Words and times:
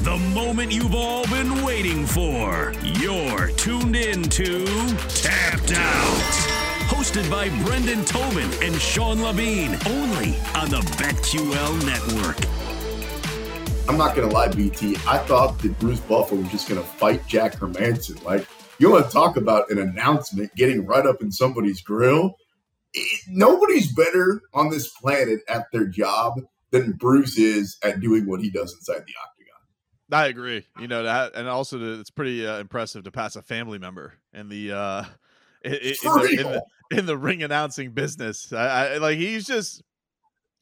the 0.00 0.16
moment 0.34 0.72
you've 0.72 0.94
all 0.94 1.26
been 1.26 1.62
waiting 1.64 2.06
for. 2.06 2.72
You're 2.82 3.48
tuned 3.52 3.96
in 3.96 4.22
to 4.24 4.64
Tapped 5.08 5.72
Out. 5.72 6.48
Hosted 6.88 7.30
by 7.30 7.48
Brendan 7.64 8.04
Tobin 8.04 8.50
and 8.62 8.74
Sean 8.80 9.22
Levine, 9.22 9.76
only 9.86 10.36
on 10.54 10.70
the 10.70 10.80
BetQL 10.98 11.84
network. 11.84 12.36
I'm 13.88 13.96
not 13.96 14.14
gonna 14.14 14.32
lie, 14.32 14.48
BT. 14.48 14.96
I 15.06 15.18
thought 15.18 15.58
that 15.60 15.78
Bruce 15.78 16.00
Buffer 16.00 16.36
was 16.36 16.48
just 16.48 16.68
gonna 16.68 16.82
fight 16.82 17.26
Jack 17.26 17.54
Hermansson. 17.54 18.22
Like, 18.22 18.46
you 18.78 18.90
want 18.90 19.06
to 19.06 19.12
talk 19.12 19.36
about 19.36 19.70
an 19.70 19.78
announcement 19.78 20.54
getting 20.54 20.86
right 20.86 21.06
up 21.06 21.22
in 21.22 21.32
somebody's 21.32 21.80
grill? 21.80 22.36
It, 22.94 23.22
nobody's 23.28 23.92
better 23.92 24.42
on 24.54 24.70
this 24.70 24.88
planet 24.88 25.40
at 25.48 25.66
their 25.72 25.86
job 25.86 26.40
than 26.70 26.92
Bruce 26.92 27.38
is 27.38 27.76
at 27.82 28.00
doing 28.00 28.26
what 28.26 28.40
he 28.40 28.50
does 28.50 28.72
inside 28.74 29.04
the 29.06 29.14
octagon. 29.20 29.37
I 30.10 30.26
agree. 30.26 30.66
You 30.80 30.88
know 30.88 31.02
that, 31.02 31.34
and 31.34 31.48
also 31.48 31.78
to, 31.78 32.00
it's 32.00 32.10
pretty 32.10 32.46
uh, 32.46 32.58
impressive 32.58 33.04
to 33.04 33.10
pass 33.10 33.36
a 33.36 33.42
family 33.42 33.78
member 33.78 34.14
in 34.32 34.48
the 34.48 34.72
uh, 34.72 35.04
in, 35.64 35.72
in, 35.74 35.80
the, 36.02 36.36
in, 36.38 36.46
the, 36.46 36.62
in 36.98 37.06
the 37.06 37.16
ring 37.16 37.42
announcing 37.42 37.92
business. 37.92 38.52
I, 38.52 38.94
I 38.94 38.96
like 38.98 39.18
he's 39.18 39.46
just 39.46 39.82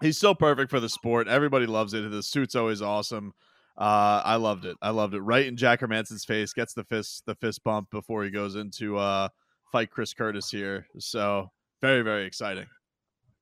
he's 0.00 0.18
so 0.18 0.34
perfect 0.34 0.70
for 0.70 0.80
the 0.80 0.88
sport. 0.88 1.28
Everybody 1.28 1.66
loves 1.66 1.94
it. 1.94 2.10
The 2.10 2.22
suit's 2.22 2.54
always 2.54 2.82
awesome. 2.82 3.32
Uh, 3.78 4.22
I 4.24 4.36
loved 4.36 4.64
it. 4.64 4.76
I 4.80 4.90
loved 4.90 5.14
it. 5.14 5.20
Right 5.20 5.46
in 5.46 5.56
Jack 5.56 5.80
Hermansson's 5.80 6.24
face, 6.24 6.52
gets 6.52 6.74
the 6.74 6.84
fist 6.84 7.24
the 7.26 7.34
fist 7.34 7.62
bump 7.62 7.90
before 7.90 8.24
he 8.24 8.30
goes 8.30 8.56
into 8.56 8.96
uh, 8.96 9.28
fight 9.70 9.90
Chris 9.90 10.12
Curtis 10.12 10.50
here. 10.50 10.86
So 10.98 11.50
very 11.80 12.02
very 12.02 12.26
exciting. 12.26 12.66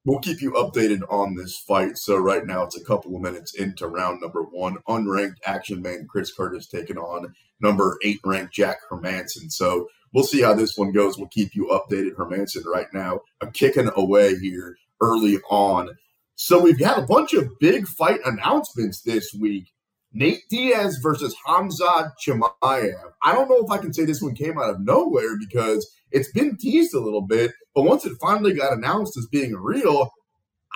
We'll 0.07 0.21
keep 0.21 0.43
you 0.43 0.53
updated 0.53 1.01
on 1.09 1.35
this 1.35 1.59
fight. 1.59 1.97
So 1.97 2.19
right 2.19 2.45
now 2.45 2.63
it's 2.63 2.77
a 2.77 2.85
couple 2.85 3.17
of 3.17 3.23
minutes 3.23 3.55
into 3.55 3.87
round 3.87 4.21
number 4.21 4.43
one. 4.43 4.77
Unranked 4.87 5.39
action 5.47 5.81
man 5.81 6.07
Chris 6.09 6.33
Curtis 6.33 6.67
taking 6.67 6.99
on 6.99 7.35
number 7.61 7.99
eight 8.05 8.21
ranked 8.25 8.53
Jack 8.53 8.79
Hermansson. 8.91 9.51
So 9.51 9.89
we'll 10.13 10.25
see 10.25 10.43
how 10.43 10.53
this 10.53 10.77
one 10.77 10.93
goes. 10.93 11.17
We'll 11.17 11.29
keep 11.29 11.55
you 11.55 11.69
updated. 11.73 12.17
Hermansson 12.17 12.67
right 12.67 12.93
now 12.93 13.21
a 13.41 13.47
kicking 13.51 13.91
away 13.97 14.37
here 14.39 14.77
early 15.01 15.39
on. 15.51 15.91
So 16.37 16.61
we've 16.61 16.81
had 16.81 16.99
a 16.99 17.07
bunch 17.07 17.33
of 17.33 17.59
big 17.59 17.87
fight 17.87 18.21
announcements 18.27 19.01
this 19.01 19.33
week. 19.33 19.73
Nate 20.13 20.43
Diaz 20.49 20.99
versus 21.03 21.35
Khamzat 21.47 22.13
Chimaev. 22.25 22.95
I 23.23 23.33
don't 23.33 23.49
know 23.49 23.65
if 23.65 23.71
I 23.71 23.79
can 23.79 23.93
say 23.93 24.05
this 24.05 24.23
one 24.23 24.35
came 24.35 24.59
out 24.59 24.71
of 24.71 24.81
nowhere 24.81 25.37
because 25.39 25.91
it's 26.13 26.31
been 26.31 26.57
teased 26.57 26.95
a 26.95 27.01
little 27.01 27.23
bit, 27.23 27.53
but 27.75 27.83
once 27.83 28.05
it 28.05 28.13
finally 28.21 28.55
got 28.55 28.73
announced 28.73 29.17
as 29.17 29.27
being 29.27 29.55
real, 29.55 30.13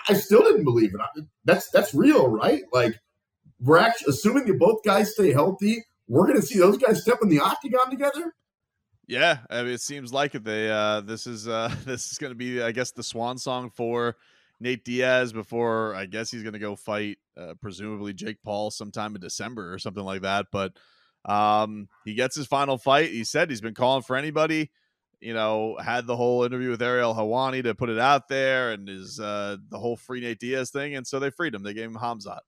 I 0.09 0.15
still 0.15 0.43
didn't 0.43 0.65
believe 0.65 0.95
it. 0.95 1.25
That's 1.45 1.71
that's 1.71 1.95
real, 1.95 2.29
right? 2.29 2.63
Like 2.73 2.99
we're 3.61 3.79
actually 3.79 4.11
assuming 4.11 4.47
that 4.47 4.59
both 4.59 4.83
guys 4.85 5.13
stay 5.13 5.33
healthy. 5.33 5.85
We're 6.07 6.27
going 6.27 6.41
to 6.41 6.47
see 6.47 6.59
those 6.59 6.79
guys 6.79 7.03
step 7.03 7.19
in 7.23 7.29
the 7.29 7.41
octagon 7.41 7.91
together. 7.91 8.35
Yeah, 9.07 9.39
I 9.51 9.63
mean, 9.63 9.73
it 9.73 9.81
seems 9.81 10.13
like 10.13 10.35
it. 10.35 10.45
They 10.45 10.71
uh, 10.71 11.01
this 11.01 11.27
is 11.27 11.49
uh, 11.49 11.75
this 11.85 12.13
is 12.13 12.19
going 12.19 12.31
to 12.31 12.37
be, 12.37 12.63
I 12.63 12.73
guess, 12.73 12.93
the 12.93 13.03
swan 13.03 13.39
song 13.39 13.71
for 13.71 14.17
Nate 14.61 14.85
Diaz 14.85 15.33
before 15.33 15.95
I 15.95 16.07
guess 16.07 16.31
he's 16.31 16.43
going 16.43 16.53
to 16.55 16.59
go 16.59 16.77
fight 16.77 17.19
uh, 17.37 17.55
presumably 17.61 18.13
Jake 18.13 18.43
Paul 18.43 18.71
sometime 18.71 19.15
in 19.15 19.21
December 19.21 19.73
or 19.73 19.79
something 19.79 20.05
like 20.05 20.23
that. 20.23 20.47
But 20.53 20.73
um, 21.25 21.89
he 22.05 22.15
gets 22.15 22.37
his 22.37 22.47
final 22.47 22.79
fight. 22.79 23.11
He 23.11 23.25
said 23.25 23.51
he's 23.51 23.61
been 23.61 23.75
calling 23.75 24.03
for 24.03 24.17
anybody. 24.17 24.71
You 25.21 25.35
know, 25.35 25.77
had 25.83 26.07
the 26.07 26.17
whole 26.17 26.45
interview 26.45 26.71
with 26.71 26.83
Ariel 26.83 27.15
Helwani 27.15 27.65
to 27.65 27.75
put 27.75 27.89
it 27.89 27.99
out 27.99 28.29
there, 28.29 28.71
and 28.71 28.89
is 28.89 29.19
uh, 29.19 29.57
the 29.69 29.79
whole 29.79 29.97
free 29.97 30.21
Nate 30.21 30.39
Diaz 30.39 30.71
thing, 30.71 30.95
and 30.95 31.07
so 31.07 31.19
they 31.19 31.31
freed 31.31 31.55
him. 31.55 31.63
They 31.63 31.75
gave 31.75 31.87
him 31.87 31.97
Hamzat. 31.97 32.41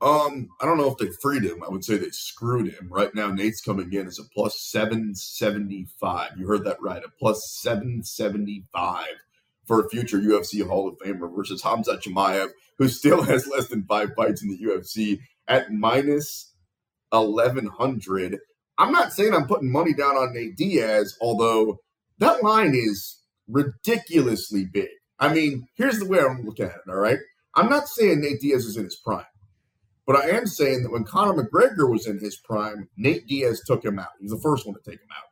Um, 0.00 0.48
I 0.60 0.66
don't 0.66 0.78
know 0.78 0.90
if 0.90 0.98
they 0.98 1.10
freed 1.20 1.42
him. 1.42 1.62
I 1.64 1.68
would 1.68 1.84
say 1.84 1.96
they 1.96 2.10
screwed 2.10 2.72
him. 2.72 2.88
Right 2.88 3.12
now, 3.14 3.30
Nate's 3.30 3.60
coming 3.60 3.92
in 3.92 4.06
as 4.06 4.18
a 4.18 4.24
plus 4.24 4.60
seven 4.60 5.14
seventy 5.14 5.86
five. 6.00 6.32
You 6.36 6.46
heard 6.46 6.64
that 6.64 6.80
right, 6.80 7.02
a 7.04 7.08
plus 7.18 7.50
seven 7.50 8.04
seventy 8.04 8.64
five 8.72 9.14
for 9.66 9.84
a 9.84 9.88
future 9.88 10.18
UFC 10.18 10.66
Hall 10.66 10.88
of 10.88 10.98
Famer 10.98 11.34
versus 11.34 11.62
Khamzat 11.62 12.02
Chimaev, 12.02 12.48
who 12.78 12.88
still 12.88 13.22
has 13.24 13.46
less 13.46 13.68
than 13.68 13.84
five 13.84 14.10
fights 14.16 14.42
in 14.42 14.48
the 14.48 14.58
UFC 14.58 15.20
at 15.46 15.72
minus 15.72 16.52
1100. 17.10 18.38
I'm 18.78 18.92
not 18.92 19.12
saying 19.12 19.34
I'm 19.34 19.46
putting 19.46 19.72
money 19.72 19.92
down 19.92 20.16
on 20.16 20.32
Nate 20.32 20.56
Diaz, 20.56 21.16
although 21.20 21.78
that 22.18 22.42
line 22.42 22.74
is 22.74 23.20
ridiculously 23.48 24.64
big. 24.64 24.88
I 25.18 25.32
mean, 25.32 25.66
here's 25.74 25.98
the 25.98 26.06
way 26.06 26.20
I'm 26.20 26.44
looking 26.44 26.66
at 26.66 26.72
it, 26.72 26.90
all 26.90 26.96
right? 26.96 27.18
I'm 27.54 27.68
not 27.68 27.88
saying 27.88 28.20
Nate 28.20 28.40
Diaz 28.40 28.64
is 28.64 28.76
in 28.76 28.84
his 28.84 28.96
prime, 28.96 29.24
but 30.06 30.16
I 30.16 30.30
am 30.30 30.46
saying 30.46 30.84
that 30.84 30.92
when 30.92 31.04
Conor 31.04 31.42
McGregor 31.42 31.90
was 31.90 32.06
in 32.06 32.18
his 32.18 32.36
prime, 32.36 32.88
Nate 32.96 33.26
Diaz 33.26 33.62
took 33.66 33.84
him 33.84 33.98
out. 33.98 34.10
He 34.20 34.24
was 34.24 34.32
the 34.32 34.38
first 34.38 34.64
one 34.64 34.76
to 34.76 34.90
take 34.90 35.00
him 35.00 35.08
out. 35.16 35.24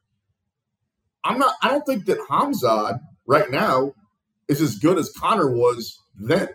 I'm 1.22 1.38
not, 1.38 1.54
I 1.62 1.68
don't 1.68 1.86
think 1.86 2.06
that 2.06 2.18
Hamza 2.28 3.00
right 3.26 3.50
now 3.50 3.92
is 4.48 4.60
as 4.60 4.76
good 4.76 4.98
as 4.98 5.12
Conor 5.16 5.50
was 5.50 6.00
then. 6.18 6.48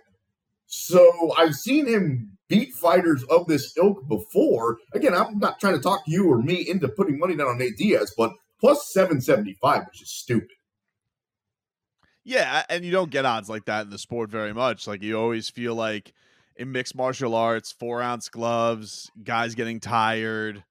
So 0.65 1.33
I've 1.37 1.55
seen 1.55 1.85
him 1.85 2.37
beat 2.51 2.73
fighters 2.73 3.23
of 3.29 3.47
this 3.47 3.73
ilk 3.77 4.05
before. 4.09 4.77
Again, 4.93 5.15
I'm 5.15 5.39
not 5.39 5.59
trying 5.59 5.75
to 5.75 5.81
talk 5.81 6.01
you 6.05 6.29
or 6.29 6.41
me 6.41 6.69
into 6.69 6.89
putting 6.89 7.17
money 7.17 7.35
down 7.35 7.47
on 7.47 7.57
Nate 7.57 7.77
Diaz, 7.77 8.13
but 8.17 8.33
plus 8.59 8.91
775 8.93 9.85
which 9.87 10.01
is 10.01 10.11
stupid. 10.11 10.49
Yeah, 12.23 12.63
and 12.69 12.83
you 12.83 12.91
don't 12.91 13.09
get 13.09 13.25
odds 13.25 13.49
like 13.49 13.65
that 13.65 13.85
in 13.85 13.89
the 13.89 13.97
sport 13.97 14.29
very 14.29 14.53
much. 14.53 14.85
Like 14.85 15.01
you 15.01 15.17
always 15.17 15.49
feel 15.49 15.73
like 15.73 16.13
in 16.57 16.71
mixed 16.73 16.93
martial 16.93 17.33
arts, 17.33 17.71
four 17.71 18.01
ounce 18.01 18.27
gloves, 18.27 19.09
guys 19.23 19.55
getting 19.55 19.79
tired. 19.79 20.63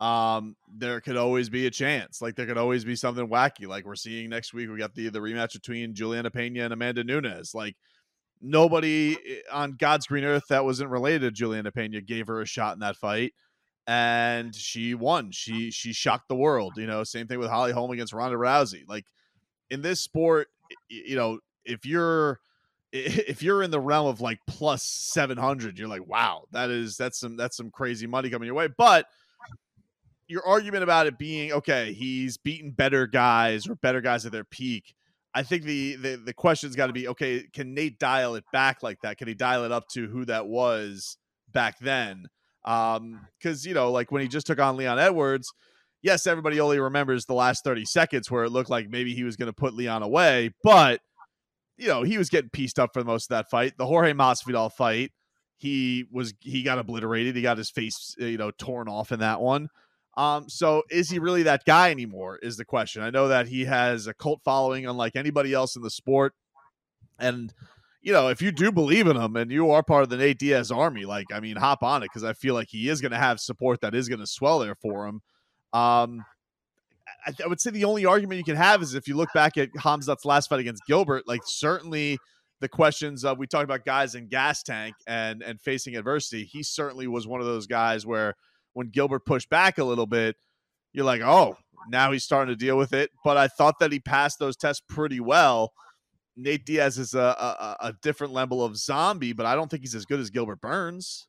Um, 0.00 0.56
there 0.68 1.00
could 1.00 1.16
always 1.16 1.48
be 1.48 1.66
a 1.66 1.70
chance. 1.70 2.20
Like 2.20 2.34
there 2.34 2.46
could 2.46 2.58
always 2.58 2.84
be 2.84 2.96
something 2.96 3.28
wacky. 3.28 3.68
Like 3.68 3.86
we're 3.86 3.94
seeing 3.94 4.30
next 4.30 4.52
week. 4.52 4.68
We 4.68 4.78
got 4.78 4.94
the 4.94 5.08
the 5.08 5.20
rematch 5.20 5.52
between 5.52 5.94
Julianna 5.94 6.30
Peña 6.30 6.64
and 6.64 6.72
Amanda 6.72 7.04
Nunes. 7.04 7.54
Like 7.54 7.76
nobody 8.40 9.16
eh, 9.16 9.40
on 9.52 9.72
God's 9.72 10.06
green 10.06 10.24
earth 10.24 10.48
that 10.48 10.64
wasn't 10.64 10.90
related 10.90 11.22
to 11.22 11.30
Julianna 11.30 11.72
Peña 11.72 12.04
gave 12.04 12.26
her 12.26 12.40
a 12.40 12.46
shot 12.46 12.74
in 12.74 12.80
that 12.80 12.96
fight. 12.96 13.34
And 13.86 14.54
she 14.54 14.94
won. 14.94 15.32
She 15.32 15.70
she 15.70 15.92
shocked 15.92 16.28
the 16.28 16.36
world. 16.36 16.74
You 16.76 16.86
know, 16.86 17.02
same 17.02 17.26
thing 17.26 17.38
with 17.38 17.50
Holly 17.50 17.72
Holm 17.72 17.90
against 17.90 18.12
Ronda 18.12 18.36
Rousey. 18.36 18.84
Like 18.86 19.04
in 19.70 19.82
this 19.82 20.00
sport, 20.00 20.48
you 20.88 21.16
know, 21.16 21.40
if 21.64 21.84
you're 21.84 22.38
if 22.92 23.42
you're 23.42 23.62
in 23.62 23.70
the 23.70 23.80
realm 23.80 24.06
of 24.06 24.20
like 24.20 24.40
plus 24.46 24.82
700 24.82 25.78
you're 25.78 25.86
like 25.86 26.06
wow 26.08 26.42
that 26.50 26.70
is 26.70 26.96
that's 26.96 27.20
some 27.20 27.36
that's 27.36 27.56
some 27.56 27.70
crazy 27.70 28.06
money 28.06 28.28
coming 28.30 28.46
your 28.46 28.54
way 28.54 28.66
but 28.66 29.06
your 30.26 30.44
argument 30.44 30.82
about 30.82 31.06
it 31.06 31.16
being 31.16 31.52
okay 31.52 31.92
he's 31.92 32.36
beaten 32.36 32.72
better 32.72 33.06
guys 33.06 33.68
or 33.68 33.76
better 33.76 34.00
guys 34.00 34.26
at 34.26 34.32
their 34.32 34.44
peak 34.44 34.94
i 35.34 35.42
think 35.42 35.64
the 35.64 35.96
the, 35.96 36.16
the 36.16 36.34
question's 36.34 36.76
got 36.76 36.88
to 36.88 36.92
be 36.92 37.08
okay 37.08 37.44
can 37.52 37.74
nate 37.74 37.98
dial 37.98 38.34
it 38.34 38.44
back 38.52 38.82
like 38.82 39.00
that 39.02 39.18
can 39.18 39.28
he 39.28 39.34
dial 39.34 39.64
it 39.64 39.72
up 39.72 39.88
to 39.88 40.08
who 40.08 40.24
that 40.24 40.46
was 40.46 41.16
back 41.52 41.78
then 41.80 42.26
um 42.64 43.20
because 43.38 43.66
you 43.66 43.74
know 43.74 43.90
like 43.90 44.12
when 44.12 44.22
he 44.22 44.28
just 44.28 44.46
took 44.46 44.58
on 44.58 44.76
leon 44.76 44.98
edwards 44.98 45.52
yes 46.02 46.26
everybody 46.26 46.60
only 46.60 46.78
remembers 46.78 47.24
the 47.24 47.34
last 47.34 47.64
30 47.64 47.84
seconds 47.84 48.30
where 48.30 48.44
it 48.44 48.50
looked 48.50 48.70
like 48.70 48.88
maybe 48.90 49.14
he 49.14 49.24
was 49.24 49.36
going 49.36 49.46
to 49.46 49.52
put 49.52 49.74
leon 49.74 50.02
away 50.02 50.50
but 50.62 51.00
you 51.80 51.88
know, 51.88 52.02
he 52.02 52.18
was 52.18 52.28
getting 52.28 52.50
pieced 52.50 52.78
up 52.78 52.92
for 52.92 53.00
the 53.00 53.06
most 53.06 53.24
of 53.30 53.36
that 53.36 53.50
fight. 53.50 53.76
The 53.78 53.86
Jorge 53.86 54.12
Masvidal 54.12 54.70
fight, 54.70 55.12
he 55.56 56.04
was 56.12 56.34
he 56.40 56.62
got 56.62 56.78
obliterated. 56.78 57.34
He 57.34 57.42
got 57.42 57.58
his 57.58 57.70
face, 57.70 58.14
you 58.18 58.36
know, 58.36 58.50
torn 58.50 58.86
off 58.86 59.12
in 59.12 59.20
that 59.20 59.40
one. 59.40 59.68
Um, 60.16 60.48
so 60.48 60.82
is 60.90 61.08
he 61.08 61.18
really 61.18 61.44
that 61.44 61.64
guy 61.64 61.90
anymore? 61.90 62.38
Is 62.42 62.56
the 62.56 62.64
question. 62.64 63.02
I 63.02 63.10
know 63.10 63.28
that 63.28 63.48
he 63.48 63.64
has 63.64 64.06
a 64.06 64.14
cult 64.14 64.42
following, 64.44 64.86
unlike 64.86 65.16
anybody 65.16 65.52
else 65.52 65.76
in 65.76 65.82
the 65.82 65.90
sport. 65.90 66.34
And 67.18 67.52
you 68.02 68.12
know, 68.12 68.28
if 68.28 68.40
you 68.40 68.50
do 68.50 68.72
believe 68.72 69.06
in 69.06 69.16
him 69.16 69.36
and 69.36 69.50
you 69.50 69.70
are 69.70 69.82
part 69.82 70.02
of 70.02 70.08
the 70.08 70.16
Nate 70.16 70.38
Diaz 70.38 70.70
army, 70.70 71.04
like 71.04 71.26
I 71.32 71.40
mean, 71.40 71.56
hop 71.56 71.82
on 71.82 72.02
it 72.02 72.06
because 72.06 72.24
I 72.24 72.32
feel 72.32 72.54
like 72.54 72.68
he 72.70 72.88
is 72.88 73.00
going 73.00 73.12
to 73.12 73.18
have 73.18 73.40
support 73.40 73.80
that 73.82 73.94
is 73.94 74.08
going 74.08 74.20
to 74.20 74.26
swell 74.26 74.58
there 74.58 74.74
for 74.74 75.06
him. 75.06 75.20
Um, 75.72 76.24
I, 77.26 77.32
I, 77.44 77.46
would 77.46 77.60
say 77.60 77.70
the 77.70 77.84
only 77.84 78.06
argument 78.06 78.38
you 78.38 78.44
can 78.44 78.56
have 78.56 78.82
is 78.82 78.94
if 78.94 79.06
you 79.06 79.16
look 79.16 79.32
back 79.34 79.56
at 79.56 79.70
Hamzat's 79.74 80.24
last 80.24 80.48
fight 80.48 80.60
against 80.60 80.82
Gilbert, 80.86 81.28
like 81.28 81.42
certainly 81.44 82.18
the 82.60 82.68
questions 82.68 83.24
of 83.24 83.38
we 83.38 83.46
talked 83.46 83.64
about 83.64 83.84
guys 83.84 84.14
in 84.14 84.28
gas 84.28 84.62
tank 84.62 84.94
and 85.06 85.42
and 85.42 85.60
facing 85.60 85.96
adversity. 85.96 86.44
He 86.44 86.62
certainly 86.62 87.06
was 87.06 87.26
one 87.26 87.40
of 87.40 87.46
those 87.46 87.66
guys 87.66 88.06
where 88.06 88.34
when 88.72 88.88
Gilbert 88.88 89.24
pushed 89.26 89.50
back 89.50 89.78
a 89.78 89.84
little 89.84 90.06
bit, 90.06 90.36
you're 90.92 91.04
like, 91.04 91.20
oh, 91.22 91.56
now 91.88 92.12
he's 92.12 92.24
starting 92.24 92.52
to 92.52 92.58
deal 92.58 92.76
with 92.76 92.92
it. 92.92 93.10
But 93.24 93.36
I 93.36 93.48
thought 93.48 93.78
that 93.80 93.92
he 93.92 94.00
passed 94.00 94.38
those 94.38 94.56
tests 94.56 94.82
pretty 94.88 95.20
well. 95.20 95.72
Nate 96.36 96.64
Diaz 96.64 96.98
is 96.98 97.14
a, 97.14 97.18
a, 97.18 97.76
a 97.80 97.92
different 98.02 98.32
level 98.32 98.64
of 98.64 98.76
zombie, 98.76 99.32
but 99.32 99.46
I 99.46 99.54
don't 99.54 99.70
think 99.70 99.82
he's 99.82 99.94
as 99.94 100.06
good 100.06 100.20
as 100.20 100.30
Gilbert 100.30 100.60
Burns. 100.60 101.26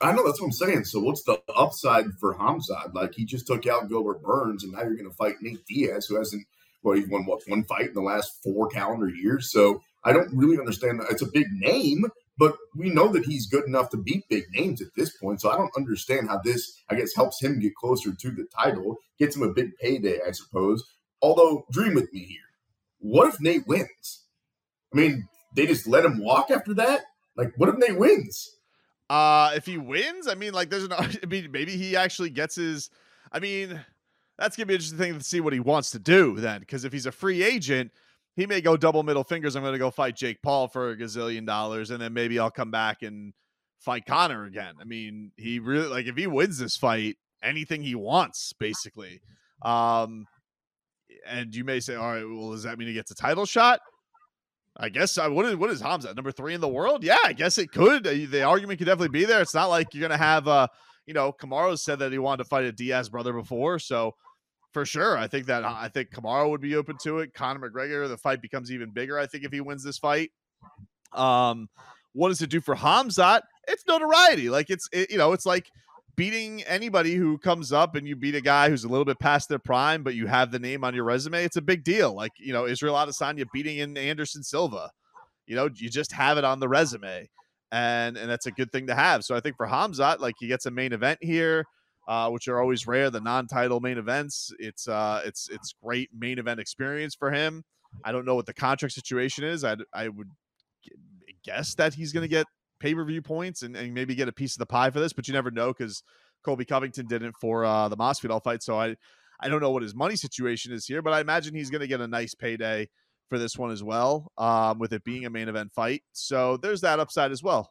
I 0.00 0.12
know 0.12 0.26
that's 0.26 0.40
what 0.40 0.46
I'm 0.46 0.52
saying. 0.52 0.84
So 0.84 1.00
what's 1.00 1.22
the 1.22 1.38
upside 1.54 2.06
for 2.18 2.34
Khamzat? 2.34 2.94
Like 2.94 3.14
he 3.14 3.24
just 3.24 3.46
took 3.46 3.66
out 3.66 3.88
Gilbert 3.88 4.22
Burns, 4.22 4.64
and 4.64 4.72
now 4.72 4.80
you're 4.80 4.96
going 4.96 5.08
to 5.08 5.16
fight 5.16 5.36
Nate 5.40 5.64
Diaz, 5.66 6.06
who 6.06 6.16
hasn't 6.16 6.44
well, 6.82 6.96
he's 6.96 7.08
won 7.08 7.24
what 7.24 7.42
one 7.46 7.64
fight 7.64 7.88
in 7.88 7.94
the 7.94 8.00
last 8.00 8.42
four 8.42 8.68
calendar 8.68 9.08
years. 9.08 9.52
So 9.52 9.80
I 10.04 10.12
don't 10.12 10.36
really 10.36 10.58
understand. 10.58 11.00
It's 11.10 11.22
a 11.22 11.30
big 11.30 11.46
name, 11.52 12.04
but 12.42 12.56
we 12.74 12.90
know 12.90 13.06
that 13.06 13.24
he's 13.24 13.46
good 13.46 13.66
enough 13.66 13.88
to 13.90 13.96
beat 13.96 14.28
big 14.28 14.46
names 14.50 14.82
at 14.82 14.92
this 14.96 15.16
point. 15.16 15.40
So 15.40 15.48
I 15.48 15.56
don't 15.56 15.70
understand 15.76 16.28
how 16.28 16.38
this, 16.38 16.76
I 16.90 16.96
guess, 16.96 17.14
helps 17.14 17.40
him 17.40 17.60
get 17.60 17.76
closer 17.76 18.12
to 18.12 18.30
the 18.32 18.48
title, 18.60 18.96
gets 19.16 19.36
him 19.36 19.44
a 19.44 19.52
big 19.52 19.76
payday, 19.76 20.18
I 20.26 20.32
suppose. 20.32 20.82
Although, 21.22 21.64
dream 21.70 21.94
with 21.94 22.12
me 22.12 22.24
here. 22.24 22.40
What 22.98 23.32
if 23.32 23.40
Nate 23.40 23.64
wins? 23.68 24.24
I 24.92 24.96
mean, 24.96 25.28
they 25.54 25.66
just 25.66 25.86
let 25.86 26.04
him 26.04 26.18
walk 26.18 26.50
after 26.50 26.74
that? 26.74 27.02
Like, 27.36 27.52
what 27.58 27.68
if 27.68 27.76
Nate 27.76 27.96
wins? 27.96 28.56
Uh, 29.08 29.52
if 29.54 29.64
he 29.64 29.78
wins, 29.78 30.26
I 30.26 30.34
mean, 30.34 30.52
like, 30.52 30.68
there's 30.68 30.82
an. 30.82 30.92
I 30.98 31.12
mean, 31.28 31.52
maybe 31.52 31.76
he 31.76 31.94
actually 31.94 32.30
gets 32.30 32.56
his. 32.56 32.90
I 33.30 33.38
mean, 33.38 33.80
that's 34.36 34.56
gonna 34.56 34.66
be 34.66 34.74
an 34.74 34.78
interesting 34.78 34.98
thing 34.98 35.16
to 35.16 35.24
see 35.24 35.38
what 35.38 35.52
he 35.52 35.60
wants 35.60 35.92
to 35.92 36.00
do 36.00 36.34
then, 36.40 36.58
because 36.58 36.84
if 36.84 36.92
he's 36.92 37.06
a 37.06 37.12
free 37.12 37.44
agent, 37.44 37.92
he 38.36 38.46
may 38.46 38.60
go 38.60 38.76
double 38.76 39.02
middle 39.02 39.24
fingers. 39.24 39.56
I'm 39.56 39.62
gonna 39.62 39.78
go 39.78 39.90
fight 39.90 40.16
Jake 40.16 40.42
Paul 40.42 40.68
for 40.68 40.90
a 40.90 40.96
gazillion 40.96 41.46
dollars, 41.46 41.90
and 41.90 42.00
then 42.00 42.12
maybe 42.12 42.38
I'll 42.38 42.50
come 42.50 42.70
back 42.70 43.02
and 43.02 43.32
fight 43.78 44.06
Conor 44.06 44.44
again. 44.44 44.74
I 44.80 44.84
mean, 44.84 45.32
he 45.36 45.58
really 45.58 45.88
like 45.88 46.06
if 46.06 46.16
he 46.16 46.26
wins 46.26 46.58
this 46.58 46.76
fight, 46.76 47.16
anything 47.42 47.82
he 47.82 47.94
wants, 47.94 48.52
basically. 48.58 49.20
Um, 49.62 50.26
and 51.26 51.54
you 51.54 51.64
may 51.64 51.80
say, 51.80 51.94
all 51.94 52.12
right, 52.12 52.24
well, 52.24 52.52
does 52.52 52.62
that 52.64 52.78
mean 52.78 52.88
he 52.88 52.94
gets 52.94 53.10
a 53.10 53.14
title 53.14 53.46
shot? 53.46 53.80
I 54.76 54.88
guess 54.88 55.18
I 55.18 55.26
uh, 55.26 55.30
what 55.30 55.44
is 55.44 55.56
what 55.56 55.70
is 55.70 55.82
Khamzat 55.82 56.16
number 56.16 56.32
three 56.32 56.54
in 56.54 56.60
the 56.60 56.68
world? 56.68 57.04
Yeah, 57.04 57.18
I 57.24 57.34
guess 57.34 57.58
it 57.58 57.70
could. 57.70 58.06
Uh, 58.06 58.12
the 58.30 58.42
argument 58.42 58.78
could 58.78 58.86
definitely 58.86 59.08
be 59.08 59.26
there. 59.26 59.42
It's 59.42 59.54
not 59.54 59.66
like 59.66 59.92
you're 59.92 60.00
gonna 60.00 60.16
have 60.16 60.48
uh, 60.48 60.68
you 61.06 61.14
know, 61.14 61.32
Kamaru 61.32 61.78
said 61.78 61.98
that 61.98 62.12
he 62.12 62.18
wanted 62.18 62.44
to 62.44 62.48
fight 62.48 62.64
a 62.64 62.72
Diaz 62.72 63.08
brother 63.08 63.32
before, 63.32 63.78
so 63.78 64.14
for 64.72 64.84
sure, 64.84 65.16
I 65.18 65.26
think 65.26 65.46
that 65.46 65.64
I 65.64 65.88
think 65.88 66.10
Kamaru 66.10 66.50
would 66.50 66.60
be 66.60 66.76
open 66.76 66.96
to 67.02 67.18
it. 67.18 67.34
Conor 67.34 67.70
McGregor, 67.70 68.08
the 68.08 68.16
fight 68.16 68.40
becomes 68.40 68.72
even 68.72 68.90
bigger. 68.90 69.18
I 69.18 69.26
think 69.26 69.44
if 69.44 69.52
he 69.52 69.60
wins 69.60 69.84
this 69.84 69.98
fight, 69.98 70.30
um, 71.12 71.68
what 72.12 72.28
does 72.28 72.42
it 72.42 72.50
do 72.50 72.60
for 72.60 72.74
Khamzat? 72.74 73.42
It's 73.68 73.86
notoriety. 73.86 74.50
Like 74.50 74.70
it's 74.70 74.88
it, 74.92 75.10
you 75.10 75.18
know, 75.18 75.32
it's 75.32 75.46
like 75.46 75.70
beating 76.16 76.62
anybody 76.64 77.14
who 77.14 77.38
comes 77.38 77.72
up 77.72 77.94
and 77.94 78.06
you 78.06 78.16
beat 78.16 78.34
a 78.34 78.40
guy 78.40 78.68
who's 78.68 78.84
a 78.84 78.88
little 78.88 79.04
bit 79.04 79.18
past 79.18 79.48
their 79.48 79.58
prime, 79.58 80.02
but 80.02 80.14
you 80.14 80.26
have 80.26 80.50
the 80.50 80.58
name 80.58 80.84
on 80.84 80.94
your 80.94 81.04
resume, 81.04 81.44
it's 81.44 81.56
a 81.56 81.62
big 81.62 81.84
deal. 81.84 82.14
Like, 82.14 82.32
you 82.38 82.52
know, 82.52 82.66
Israel 82.66 82.94
Adesanya 82.94 83.46
beating 83.52 83.78
in 83.78 83.96
Anderson 83.96 84.42
Silva. 84.42 84.90
You 85.46 85.56
know, 85.56 85.68
you 85.74 85.88
just 85.88 86.12
have 86.12 86.38
it 86.38 86.44
on 86.44 86.60
the 86.60 86.68
resume. 86.68 87.28
And 87.70 88.18
and 88.18 88.30
that's 88.30 88.46
a 88.46 88.50
good 88.50 88.70
thing 88.70 88.86
to 88.88 88.94
have. 88.94 89.24
So 89.24 89.34
I 89.34 89.40
think 89.40 89.56
for 89.56 89.66
Khamzat, 89.66 90.20
like 90.20 90.34
he 90.38 90.46
gets 90.46 90.66
a 90.66 90.70
main 90.70 90.92
event 90.92 91.18
here, 91.22 91.64
uh, 92.08 92.30
which 92.30 92.48
are 92.48 92.60
always 92.60 92.86
rare, 92.86 93.10
the 93.10 93.20
non-title 93.20 93.80
main 93.80 93.98
events. 93.98 94.52
It's 94.58 94.88
uh 94.88 95.22
it's 95.24 95.48
it's 95.50 95.74
great 95.82 96.10
main 96.16 96.38
event 96.38 96.60
experience 96.60 97.14
for 97.14 97.30
him. 97.30 97.64
I 98.04 98.12
don't 98.12 98.24
know 98.24 98.34
what 98.34 98.46
the 98.46 98.54
contract 98.54 98.94
situation 98.94 99.44
is. 99.44 99.64
I 99.64 99.76
I 99.92 100.08
would 100.08 100.28
guess 101.44 101.74
that 101.74 101.94
he's 101.94 102.12
going 102.12 102.22
to 102.22 102.28
get 102.28 102.46
pay 102.80 102.94
per 102.94 103.04
view 103.04 103.22
points 103.22 103.62
and, 103.62 103.76
and 103.76 103.94
maybe 103.94 104.14
get 104.14 104.28
a 104.28 104.32
piece 104.32 104.54
of 104.54 104.58
the 104.58 104.66
pie 104.66 104.90
for 104.90 105.00
this, 105.00 105.12
but 105.12 105.28
you 105.28 105.34
never 105.34 105.50
know 105.50 105.68
because 105.68 106.02
Colby 106.44 106.64
Covington 106.64 107.06
didn't 107.06 107.34
for 107.40 107.64
uh, 107.64 107.88
the 107.88 107.96
Masvidal 107.96 108.42
fight. 108.42 108.62
So 108.62 108.78
I, 108.78 108.96
I 109.40 109.48
don't 109.48 109.60
know 109.60 109.70
what 109.70 109.82
his 109.82 109.94
money 109.94 110.16
situation 110.16 110.72
is 110.72 110.86
here, 110.86 111.02
but 111.02 111.12
I 111.12 111.20
imagine 111.20 111.54
he's 111.54 111.70
going 111.70 111.80
to 111.80 111.86
get 111.86 112.00
a 112.00 112.08
nice 112.08 112.34
payday 112.34 112.88
for 113.28 113.38
this 113.38 113.56
one 113.56 113.70
as 113.70 113.82
well, 113.82 114.30
um, 114.36 114.78
with 114.78 114.92
it 114.92 115.04
being 115.04 115.24
a 115.24 115.30
main 115.30 115.48
event 115.48 115.72
fight. 115.72 116.02
So 116.12 116.56
there's 116.56 116.80
that 116.82 117.00
upside 117.00 117.32
as 117.32 117.42
well. 117.42 117.70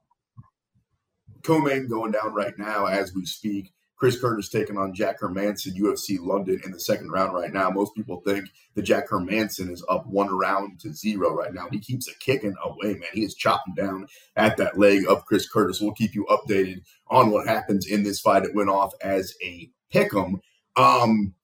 Co-main 1.43 1.87
going 1.87 2.11
down 2.11 2.33
right 2.33 2.57
now 2.57 2.85
as 2.85 3.13
we 3.13 3.25
speak. 3.25 3.73
Chris 4.01 4.19
Curtis 4.19 4.49
taking 4.49 4.79
on 4.79 4.95
Jack 4.95 5.19
Hermansson, 5.19 5.77
UFC 5.77 6.17
London 6.19 6.59
in 6.65 6.71
the 6.71 6.79
second 6.79 7.11
round 7.11 7.35
right 7.35 7.53
now. 7.53 7.69
Most 7.69 7.93
people 7.93 8.19
think 8.25 8.49
that 8.73 8.81
Jack 8.81 9.07
Hermansson 9.07 9.69
is 9.69 9.85
up 9.89 10.07
one 10.07 10.35
round 10.35 10.79
to 10.79 10.91
zero 10.91 11.35
right 11.35 11.53
now. 11.53 11.67
He 11.69 11.77
keeps 11.77 12.07
it 12.07 12.19
kicking 12.19 12.55
away, 12.63 12.93
man. 12.93 13.11
He 13.13 13.23
is 13.23 13.35
chopping 13.35 13.75
down 13.75 14.07
at 14.35 14.57
that 14.57 14.79
leg 14.79 15.03
of 15.07 15.25
Chris 15.25 15.47
Curtis. 15.47 15.79
We'll 15.79 15.93
keep 15.93 16.15
you 16.15 16.25
updated 16.31 16.81
on 17.11 17.29
what 17.29 17.47
happens 17.47 17.85
in 17.85 18.01
this 18.01 18.19
fight. 18.19 18.43
It 18.43 18.55
went 18.55 18.71
off 18.71 18.91
as 19.03 19.35
a 19.43 19.69
pick'em. 19.93 20.39
Um, 20.75 21.35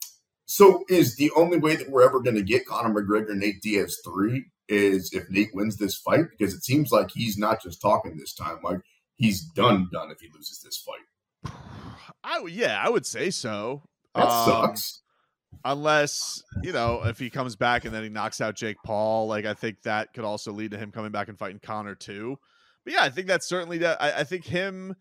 so 0.48 0.84
is 0.90 1.16
the 1.16 1.30
only 1.36 1.60
way 1.60 1.76
that 1.76 1.92
we're 1.92 2.08
ever 2.08 2.22
going 2.22 2.38
to 2.38 2.42
get 2.42 2.66
Conor 2.66 2.90
McGregor, 2.90 3.36
Nate 3.36 3.62
Diaz 3.62 4.00
three 4.04 4.46
is 4.68 5.14
if 5.14 5.30
Nate 5.30 5.54
wins 5.54 5.78
this 5.78 5.96
fight 5.96 6.26
because 6.36 6.56
it 6.56 6.64
seems 6.64 6.92
like 6.92 7.12
he's 7.12 7.38
not 7.38 7.62
just 7.62 7.80
talking 7.80 8.18
this 8.18 8.34
time. 8.34 8.58
Like 8.64 8.80
he's 9.16 9.44
done 9.44 9.90
done 9.94 10.10
if 10.10 10.20
he 10.22 10.30
loses 10.34 10.60
this 10.62 10.78
fight. 10.78 11.06
I 12.24 12.46
yeah, 12.48 12.82
I 12.84 12.90
would 12.90 13.06
say 13.06 13.30
so. 13.30 13.84
That 14.16 14.28
um, 14.28 14.46
sucks. 14.46 15.02
Unless 15.64 16.44
you 16.62 16.74
know, 16.74 17.04
if 17.06 17.20
he 17.20 17.30
comes 17.30 17.56
back 17.56 17.86
and 17.86 17.94
then 17.94 18.04
he 18.04 18.10
knocks 18.10 18.42
out 18.42 18.56
Jake 18.56 18.78
Paul, 18.86 19.28
like 19.28 19.46
I 19.46 19.54
think 19.54 19.82
that 19.84 20.14
could 20.14 20.26
also 20.26 20.52
lead 20.52 20.72
to 20.72 20.78
him 20.78 20.92
coming 20.92 21.12
back 21.12 21.30
and 21.30 21.38
fighting 21.38 21.60
Conor 21.60 21.96
too. 21.96 22.38
But 22.84 22.94
yeah, 22.94 23.04
I 23.04 23.10
think 23.10 23.28
that's 23.28 23.48
certainly 23.48 23.80
that. 23.80 24.02
I, 24.02 24.20
I 24.20 24.24
think 24.24 24.46
him. 24.46 24.96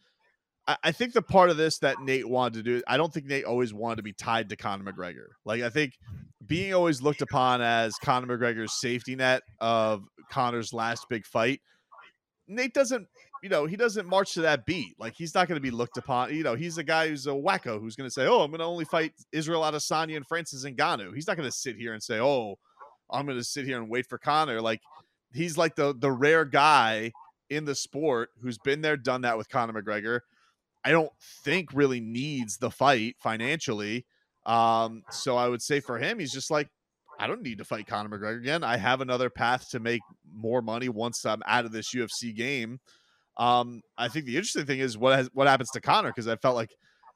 I, 0.66 0.76
I 0.84 0.92
think 0.92 1.12
the 1.12 1.22
part 1.22 1.50
of 1.50 1.56
this 1.56 1.78
that 1.78 2.00
Nate 2.00 2.28
wanted 2.28 2.54
to 2.54 2.62
do. 2.62 2.82
I 2.86 2.96
don't 2.96 3.12
think 3.12 3.26
Nate 3.26 3.44
always 3.44 3.74
wanted 3.74 3.96
to 3.96 4.02
be 4.02 4.12
tied 4.12 4.48
to 4.48 4.56
Conor 4.56 4.90
McGregor. 4.90 5.26
Like 5.44 5.62
I 5.62 5.68
think 5.68 5.94
being 6.44 6.74
always 6.74 7.02
looked 7.02 7.22
upon 7.22 7.60
as 7.60 7.96
Conor 7.96 8.36
McGregor's 8.36 8.80
safety 8.80 9.16
net 9.16 9.42
of 9.60 10.04
Conor's 10.30 10.72
last 10.72 11.06
big 11.08 11.26
fight. 11.26 11.60
Nate 12.48 12.74
doesn't 12.74 13.08
you 13.42 13.48
know, 13.48 13.66
he 13.66 13.76
doesn't 13.76 14.08
march 14.08 14.34
to 14.34 14.42
that 14.42 14.66
beat. 14.66 14.98
Like 14.98 15.14
he's 15.14 15.34
not 15.34 15.48
going 15.48 15.56
to 15.56 15.62
be 15.62 15.70
looked 15.70 15.96
upon. 15.96 16.34
You 16.34 16.42
know, 16.42 16.54
he's 16.54 16.78
a 16.78 16.84
guy 16.84 17.08
who's 17.08 17.26
a 17.26 17.30
wacko 17.30 17.80
who's 17.80 17.96
going 17.96 18.08
to 18.08 18.12
say, 18.12 18.26
"Oh, 18.26 18.40
I'm 18.40 18.50
going 18.50 18.60
to 18.60 18.64
only 18.64 18.84
fight 18.84 19.12
Israel 19.32 19.62
Adesanya 19.62 20.16
and 20.16 20.26
Francis 20.26 20.64
Ngannou." 20.64 21.14
He's 21.14 21.26
not 21.26 21.36
going 21.36 21.48
to 21.48 21.56
sit 21.56 21.76
here 21.76 21.92
and 21.92 22.02
say, 22.02 22.18
"Oh, 22.18 22.58
I'm 23.10 23.26
going 23.26 23.38
to 23.38 23.44
sit 23.44 23.66
here 23.66 23.76
and 23.76 23.88
wait 23.88 24.06
for 24.06 24.18
Conor." 24.18 24.60
Like 24.60 24.80
he's 25.32 25.58
like 25.58 25.76
the 25.76 25.94
the 25.96 26.10
rare 26.10 26.44
guy 26.44 27.12
in 27.50 27.64
the 27.64 27.74
sport 27.74 28.30
who's 28.42 28.58
been 28.58 28.80
there, 28.80 28.96
done 28.96 29.22
that 29.22 29.38
with 29.38 29.48
Conor 29.48 29.80
McGregor. 29.80 30.20
I 30.84 30.90
don't 30.90 31.10
think 31.44 31.70
really 31.72 32.00
needs 32.00 32.58
the 32.58 32.70
fight 32.70 33.16
financially. 33.18 34.06
Um, 34.44 35.02
so 35.10 35.36
I 35.36 35.48
would 35.48 35.62
say 35.62 35.80
for 35.80 35.98
him, 35.98 36.18
he's 36.18 36.32
just 36.32 36.50
like, 36.50 36.68
I 37.18 37.26
don't 37.26 37.42
need 37.42 37.58
to 37.58 37.64
fight 37.64 37.86
Conor 37.86 38.16
McGregor 38.16 38.38
again. 38.38 38.62
I 38.62 38.76
have 38.76 39.00
another 39.00 39.30
path 39.30 39.68
to 39.70 39.80
make 39.80 40.02
more 40.32 40.62
money 40.62 40.88
once 40.88 41.24
I'm 41.24 41.42
out 41.46 41.64
of 41.64 41.72
this 41.72 41.92
UFC 41.94 42.34
game. 42.34 42.78
Um, 43.38 43.82
I 43.98 44.08
think 44.08 44.26
the 44.26 44.36
interesting 44.36 44.66
thing 44.66 44.78
is 44.78 44.96
what 44.96 45.16
has, 45.16 45.30
what 45.32 45.46
happens 45.46 45.70
to 45.70 45.80
Conor 45.80 46.10
because 46.10 46.28
I 46.28 46.36
felt 46.36 46.56
like 46.56 46.70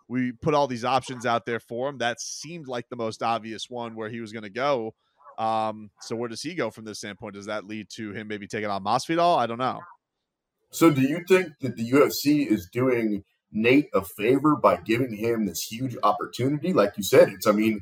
we 0.08 0.32
put 0.32 0.54
all 0.54 0.66
these 0.66 0.84
options 0.84 1.24
out 1.24 1.46
there 1.46 1.60
for 1.60 1.88
him. 1.88 1.98
That 1.98 2.20
seemed 2.20 2.66
like 2.66 2.88
the 2.88 2.96
most 2.96 3.22
obvious 3.22 3.70
one 3.70 3.94
where 3.94 4.08
he 4.08 4.20
was 4.20 4.32
going 4.32 4.42
to 4.42 4.50
go. 4.50 4.94
Um, 5.38 5.90
so 6.00 6.16
where 6.16 6.28
does 6.28 6.42
he 6.42 6.54
go 6.54 6.70
from 6.70 6.84
this 6.84 6.98
standpoint? 6.98 7.34
Does 7.34 7.46
that 7.46 7.66
lead 7.66 7.88
to 7.96 8.12
him 8.12 8.28
maybe 8.28 8.46
taking 8.46 8.68
on 8.68 8.84
Masvidal? 8.84 9.38
I 9.38 9.46
don't 9.46 9.58
know. 9.58 9.80
So 10.70 10.90
do 10.90 11.00
you 11.00 11.24
think 11.26 11.48
that 11.60 11.76
the 11.76 11.90
UFC 11.90 12.46
is 12.46 12.68
doing 12.72 13.24
Nate 13.52 13.88
a 13.94 14.02
favor 14.02 14.56
by 14.56 14.76
giving 14.76 15.14
him 15.14 15.46
this 15.46 15.62
huge 15.62 15.96
opportunity? 16.02 16.72
Like 16.72 16.92
you 16.96 17.02
said, 17.02 17.28
it's 17.30 17.46
I 17.46 17.52
mean, 17.52 17.80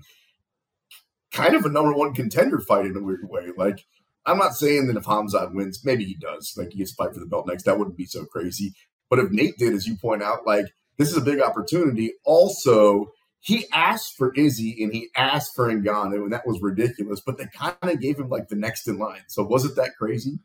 kind 1.32 1.54
of 1.54 1.64
a 1.64 1.68
number 1.68 1.92
one 1.92 2.14
contender 2.14 2.60
fight 2.60 2.86
in 2.86 2.96
a 2.96 3.02
weird 3.02 3.28
way. 3.28 3.48
Like 3.56 3.84
I'm 4.28 4.38
not 4.38 4.54
saying 4.54 4.88
that 4.88 4.96
if 4.96 5.04
Khamzat 5.04 5.54
wins, 5.54 5.84
maybe 5.84 6.04
he 6.04 6.14
does, 6.14 6.52
like 6.56 6.72
he 6.72 6.78
gets 6.78 6.92
fight 6.92 7.14
for 7.14 7.20
the 7.20 7.26
belt 7.26 7.46
next. 7.46 7.64
That 7.64 7.78
wouldn't 7.78 7.96
be 7.96 8.04
so 8.04 8.26
crazy. 8.26 8.74
But 9.08 9.20
if 9.20 9.30
Nate 9.30 9.56
did, 9.56 9.72
as 9.72 9.86
you 9.86 9.96
point 9.96 10.22
out, 10.22 10.46
like 10.46 10.66
this 10.98 11.10
is 11.10 11.16
a 11.16 11.22
big 11.22 11.40
opportunity. 11.40 12.12
Also, 12.24 13.12
he 13.40 13.66
asked 13.72 14.16
for 14.16 14.34
Izzy 14.34 14.82
and 14.82 14.92
he 14.92 15.08
asked 15.16 15.52
for 15.54 15.72
Ngannou, 15.72 16.24
and 16.24 16.32
that 16.32 16.46
was 16.46 16.60
ridiculous. 16.60 17.22
But 17.24 17.38
they 17.38 17.46
kind 17.46 17.76
of 17.82 18.00
gave 18.00 18.18
him 18.18 18.28
like 18.28 18.48
the 18.48 18.56
next 18.56 18.86
in 18.86 18.98
line. 18.98 19.22
So 19.28 19.42
was 19.44 19.64
it 19.64 19.76
that 19.76 19.92
crazy? 19.96 20.40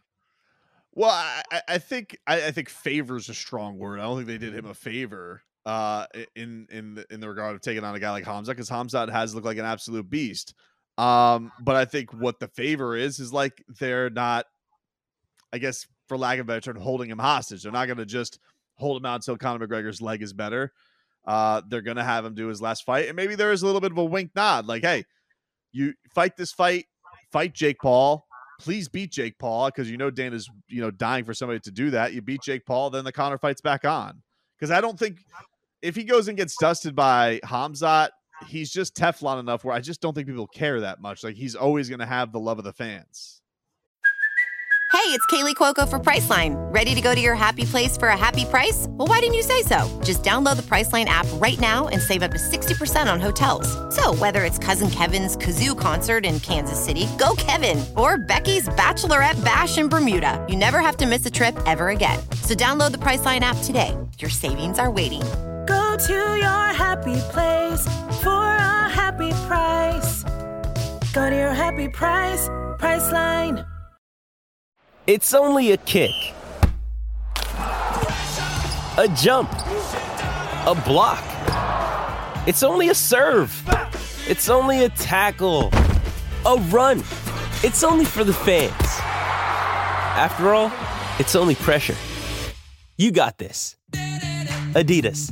Well, 0.95 1.09
I, 1.09 1.61
I 1.67 1.77
think 1.79 2.17
I, 2.27 2.47
I, 2.47 2.51
think 2.51 2.69
favor 2.69 3.17
is 3.17 3.27
a 3.27 3.33
strong 3.33 3.79
word. 3.79 3.99
I 3.99 4.03
don't 4.03 4.17
think 4.17 4.27
they 4.27 4.37
did 4.37 4.53
him 4.53 4.67
a 4.67 4.75
favor 4.75 5.41
uh, 5.65 6.05
in 6.35 6.67
in 6.69 6.95
the, 6.95 7.05
in 7.09 7.19
the 7.19 7.27
regard 7.27 7.55
of 7.55 7.61
taking 7.61 7.83
on 7.83 7.95
a 7.95 7.99
guy 7.99 8.11
like 8.11 8.25
Khamzat 8.25 8.47
because 8.47 8.69
Khamzat 8.69 9.11
has 9.11 9.33
looked 9.33 9.45
like 9.45 9.57
an 9.57 9.65
absolute 9.65 10.09
beast. 10.09 10.53
Um, 10.97 11.51
but 11.59 11.75
I 11.75 11.85
think 11.85 12.13
what 12.13 12.39
the 12.39 12.47
favor 12.47 12.95
is 12.95 13.19
is 13.19 13.33
like 13.33 13.63
they're 13.79 14.09
not 14.09 14.45
I 15.53 15.59
guess 15.59 15.85
for 16.07 16.17
lack 16.17 16.39
of 16.39 16.45
a 16.45 16.47
better 16.47 16.61
term, 16.61 16.77
holding 16.77 17.09
him 17.09 17.19
hostage. 17.19 17.63
They're 17.63 17.71
not 17.71 17.85
going 17.85 17.99
to 17.99 18.05
just 18.05 18.39
hold 18.75 18.97
him 18.97 19.05
out 19.05 19.15
until 19.15 19.37
Conor 19.37 19.67
McGregor's 19.67 20.01
leg 20.01 20.23
is 20.23 20.33
better. 20.33 20.73
Uh, 21.25 21.61
they're 21.67 21.81
going 21.81 21.97
to 21.97 22.03
have 22.03 22.25
him 22.25 22.33
do 22.33 22.47
his 22.47 22.61
last 22.61 22.83
fight, 22.83 23.07
and 23.07 23.15
maybe 23.15 23.35
there 23.35 23.51
is 23.51 23.61
a 23.61 23.65
little 23.65 23.79
bit 23.79 23.91
of 23.91 23.97
a 23.97 24.03
wink 24.03 24.31
nod, 24.35 24.65
like, 24.65 24.83
"Hey, 24.83 25.05
you 25.71 25.93
fight 26.13 26.35
this 26.35 26.51
fight, 26.51 26.85
fight 27.31 27.53
Jake 27.53 27.77
Paul. 27.81 28.25
Please 28.59 28.89
beat 28.89 29.11
Jake 29.11 29.37
Paul 29.39 29.67
because 29.67 29.89
you 29.89 29.97
know 29.97 30.09
Dana's 30.09 30.49
you 30.67 30.81
know 30.81 30.91
dying 30.91 31.23
for 31.23 31.33
somebody 31.33 31.59
to 31.61 31.71
do 31.71 31.91
that. 31.91 32.13
You 32.13 32.21
beat 32.21 32.41
Jake 32.41 32.65
Paul, 32.65 32.89
then 32.89 33.05
the 33.05 33.11
Conor 33.11 33.37
fight's 33.37 33.61
back 33.61 33.85
on. 33.85 34.21
Because 34.57 34.71
I 34.71 34.81
don't 34.81 34.97
think 34.97 35.19
if 35.81 35.95
he 35.95 36.03
goes 36.03 36.27
and 36.27 36.37
gets 36.37 36.57
dusted 36.57 36.95
by 36.95 37.39
Hamzat, 37.43 38.09
he's 38.47 38.71
just 38.71 38.95
Teflon 38.95 39.39
enough 39.39 39.63
where 39.63 39.75
I 39.75 39.79
just 39.79 40.01
don't 40.01 40.13
think 40.13 40.27
people 40.27 40.47
care 40.47 40.81
that 40.81 41.01
much. 41.01 41.23
Like 41.23 41.35
he's 41.35 41.55
always 41.55 41.89
going 41.89 41.99
to 41.99 42.05
have 42.05 42.31
the 42.31 42.39
love 42.39 42.57
of 42.59 42.63
the 42.63 42.73
fans. 42.73 43.41
Hey, 44.93 45.09
it's 45.09 45.25
Kaley 45.25 45.55
Cuoco 45.55 45.89
for 45.89 45.97
Priceline. 45.97 46.53
Ready 46.71 46.93
to 46.93 47.01
go 47.01 47.15
to 47.15 47.19
your 47.19 47.33
happy 47.33 47.65
place 47.65 47.97
for 47.97 48.09
a 48.09 48.15
happy 48.15 48.45
price? 48.45 48.85
Well, 48.91 49.07
why 49.07 49.19
didn't 49.19 49.33
you 49.33 49.41
say 49.41 49.63
so? 49.63 49.89
Just 50.03 50.21
download 50.21 50.55
the 50.55 50.61
Priceline 50.61 51.05
app 51.05 51.25
right 51.41 51.59
now 51.59 51.87
and 51.87 51.99
save 51.99 52.21
up 52.21 52.29
to 52.29 52.37
60% 52.37 53.11
on 53.11 53.19
hotels. 53.19 53.67
So, 53.93 54.13
whether 54.13 54.43
it's 54.43 54.59
Cousin 54.59 54.91
Kevin's 54.91 55.35
Kazoo 55.35 55.77
concert 55.77 56.27
in 56.27 56.39
Kansas 56.39 56.79
City, 56.79 57.07
go 57.17 57.33
Kevin, 57.37 57.83
or 57.97 58.19
Becky's 58.19 58.69
Bachelorette 58.69 59.43
Bash 59.43 59.79
in 59.79 59.89
Bermuda, 59.89 60.45
you 60.47 60.55
never 60.55 60.79
have 60.79 60.97
to 60.97 61.07
miss 61.07 61.25
a 61.25 61.31
trip 61.31 61.57
ever 61.65 61.89
again. 61.89 62.19
So, 62.43 62.53
download 62.53 62.91
the 62.91 62.99
Priceline 62.99 63.39
app 63.39 63.57
today. 63.63 63.97
Your 64.19 64.29
savings 64.29 64.77
are 64.77 64.91
waiting. 64.91 65.23
Go 65.93 65.99
to 66.07 66.13
your 66.13 66.73
happy 66.73 67.21
place 67.29 67.85
for 68.23 68.31
a 68.31 68.89
happy 68.89 69.29
price. 69.45 70.23
Go 71.13 71.29
to 71.29 71.35
your 71.35 71.53
happy 71.53 71.87
price, 71.87 72.47
Priceline. 72.79 73.63
It's 75.05 75.35
only 75.35 75.71
a 75.71 75.77
kick, 75.77 76.09
a 78.97 79.07
jump, 79.15 79.51
a 80.65 80.73
block. 80.83 81.23
It's 82.47 82.63
only 82.63 82.89
a 82.89 82.95
serve. 82.95 83.53
It's 84.27 84.49
only 84.49 84.85
a 84.85 84.89
tackle, 84.89 85.69
a 86.43 86.55
run. 86.71 87.03
It's 87.63 87.83
only 87.83 88.05
for 88.05 88.23
the 88.23 88.33
fans. 88.33 88.73
After 90.17 90.55
all, 90.55 90.71
it's 91.19 91.35
only 91.35 91.53
pressure. 91.53 91.95
You 92.97 93.11
got 93.11 93.37
this. 93.37 93.75
Adidas. 94.73 95.31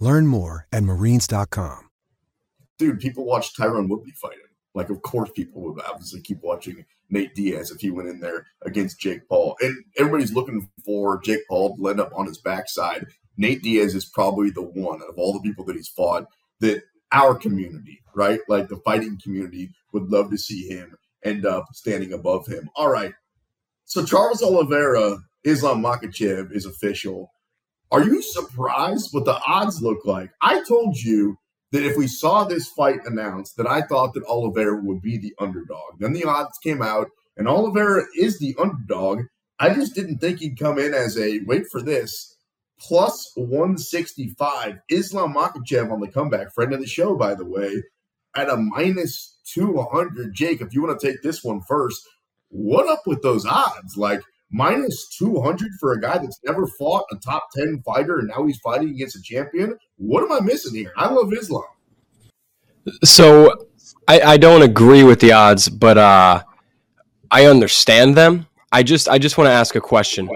Learn 0.00 0.26
more 0.26 0.66
at 0.72 0.82
marines.com. 0.82 1.88
Dude, 2.78 3.00
people 3.00 3.24
watch 3.24 3.56
Tyron 3.56 3.88
Woodley 3.88 4.12
fighting. 4.12 4.38
Like, 4.74 4.90
of 4.90 5.02
course, 5.02 5.30
people 5.34 5.62
would 5.62 5.82
obviously 5.84 6.20
keep 6.20 6.42
watching 6.42 6.84
Nate 7.10 7.34
Diaz 7.34 7.70
if 7.70 7.80
he 7.80 7.90
went 7.90 8.08
in 8.08 8.20
there 8.20 8.46
against 8.62 9.00
Jake 9.00 9.28
Paul. 9.28 9.56
And 9.60 9.84
everybody's 9.96 10.32
looking 10.32 10.68
for 10.84 11.20
Jake 11.22 11.40
Paul 11.48 11.76
to 11.76 11.88
end 11.88 12.00
up 12.00 12.12
on 12.14 12.26
his 12.26 12.38
backside. 12.38 13.06
Nate 13.36 13.62
Diaz 13.62 13.94
is 13.94 14.04
probably 14.04 14.50
the 14.50 14.62
one 14.62 15.00
of 15.08 15.16
all 15.16 15.32
the 15.32 15.40
people 15.40 15.64
that 15.64 15.76
he's 15.76 15.88
fought 15.88 16.26
that 16.60 16.82
our 17.12 17.34
community, 17.34 18.00
right? 18.14 18.40
Like 18.48 18.68
the 18.68 18.80
fighting 18.84 19.18
community 19.22 19.70
would 19.92 20.10
love 20.10 20.30
to 20.30 20.38
see 20.38 20.68
him 20.68 20.96
end 21.24 21.46
up 21.46 21.66
standing 21.72 22.12
above 22.12 22.46
him. 22.46 22.68
All 22.76 22.88
right. 22.88 23.14
So 23.84 24.04
Charles 24.04 24.42
Oliveira, 24.42 25.18
Islam 25.44 25.82
Makhachev 25.82 26.52
is 26.52 26.66
official. 26.66 27.32
Are 27.90 28.04
you 28.04 28.20
surprised 28.22 29.08
what 29.12 29.24
the 29.24 29.40
odds 29.46 29.80
look 29.80 30.04
like? 30.04 30.30
I 30.42 30.62
told 30.64 30.96
you 30.96 31.38
that 31.72 31.84
if 31.84 31.96
we 31.96 32.06
saw 32.06 32.44
this 32.44 32.68
fight 32.68 33.00
announced, 33.04 33.56
that 33.56 33.66
I 33.66 33.82
thought 33.82 34.14
that 34.14 34.24
Oliveira 34.24 34.80
would 34.82 35.00
be 35.00 35.18
the 35.18 35.34
underdog. 35.38 35.98
Then 35.98 36.12
the 36.12 36.24
odds 36.24 36.58
came 36.62 36.82
out, 36.82 37.08
and 37.36 37.48
Oliveira 37.48 38.04
is 38.16 38.38
the 38.38 38.54
underdog. 38.58 39.22
I 39.58 39.74
just 39.74 39.94
didn't 39.94 40.18
think 40.18 40.40
he'd 40.40 40.58
come 40.58 40.78
in 40.78 40.94
as 40.94 41.18
a 41.18 41.40
wait 41.46 41.64
for 41.70 41.82
this 41.82 42.36
plus 42.80 43.32
165. 43.34 44.78
Islam 44.90 45.34
Makhachev 45.34 45.92
on 45.92 46.00
the 46.00 46.08
comeback, 46.08 46.54
friend 46.54 46.72
of 46.72 46.80
the 46.80 46.86
show, 46.86 47.16
by 47.16 47.34
the 47.34 47.44
way, 47.44 47.82
at 48.36 48.48
a 48.48 48.56
minus 48.56 49.36
200. 49.52 50.34
Jake, 50.34 50.60
if 50.60 50.72
you 50.72 50.82
want 50.82 50.98
to 50.98 51.06
take 51.06 51.22
this 51.22 51.42
one 51.42 51.60
first, 51.62 52.00
what 52.50 52.88
up 52.88 53.02
with 53.06 53.22
those 53.22 53.44
odds? 53.46 53.96
Like 53.96 54.22
minus 54.50 55.08
200 55.18 55.72
for 55.80 55.92
a 55.92 56.00
guy 56.00 56.18
that's 56.18 56.40
never 56.44 56.66
fought 56.66 57.04
a 57.12 57.16
top 57.16 57.48
10 57.54 57.82
fighter 57.84 58.18
and 58.18 58.28
now 58.28 58.46
he's 58.46 58.58
fighting 58.58 58.90
against 58.90 59.16
a 59.16 59.22
champion. 59.22 59.76
What 59.96 60.22
am 60.22 60.32
I 60.32 60.40
missing 60.40 60.74
here? 60.74 60.92
I 60.96 61.10
love 61.10 61.32
Islam. 61.32 61.64
So 63.04 63.52
I, 64.06 64.20
I 64.20 64.36
don't 64.36 64.62
agree 64.62 65.04
with 65.04 65.20
the 65.20 65.32
odds, 65.32 65.68
but 65.68 65.98
uh, 65.98 66.42
I 67.30 67.46
understand 67.46 68.16
them. 68.16 68.46
I 68.72 68.82
just 68.82 69.08
I 69.08 69.18
just 69.18 69.38
want 69.38 69.48
to 69.48 69.52
ask 69.52 69.74
a 69.76 69.80
question. 69.80 70.28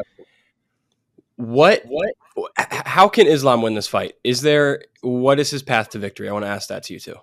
What 1.36 1.82
what 1.86 2.14
how 2.56 3.08
can 3.08 3.26
Islam 3.26 3.62
win 3.62 3.74
this 3.74 3.88
fight? 3.88 4.14
Is 4.24 4.42
there 4.42 4.84
what 5.00 5.38
is 5.38 5.50
his 5.50 5.62
path 5.62 5.90
to 5.90 5.98
victory? 5.98 6.28
I 6.28 6.32
want 6.32 6.44
to 6.44 6.50
ask 6.50 6.68
that 6.68 6.84
to 6.84 6.94
you 6.94 7.00
too. 7.00 7.16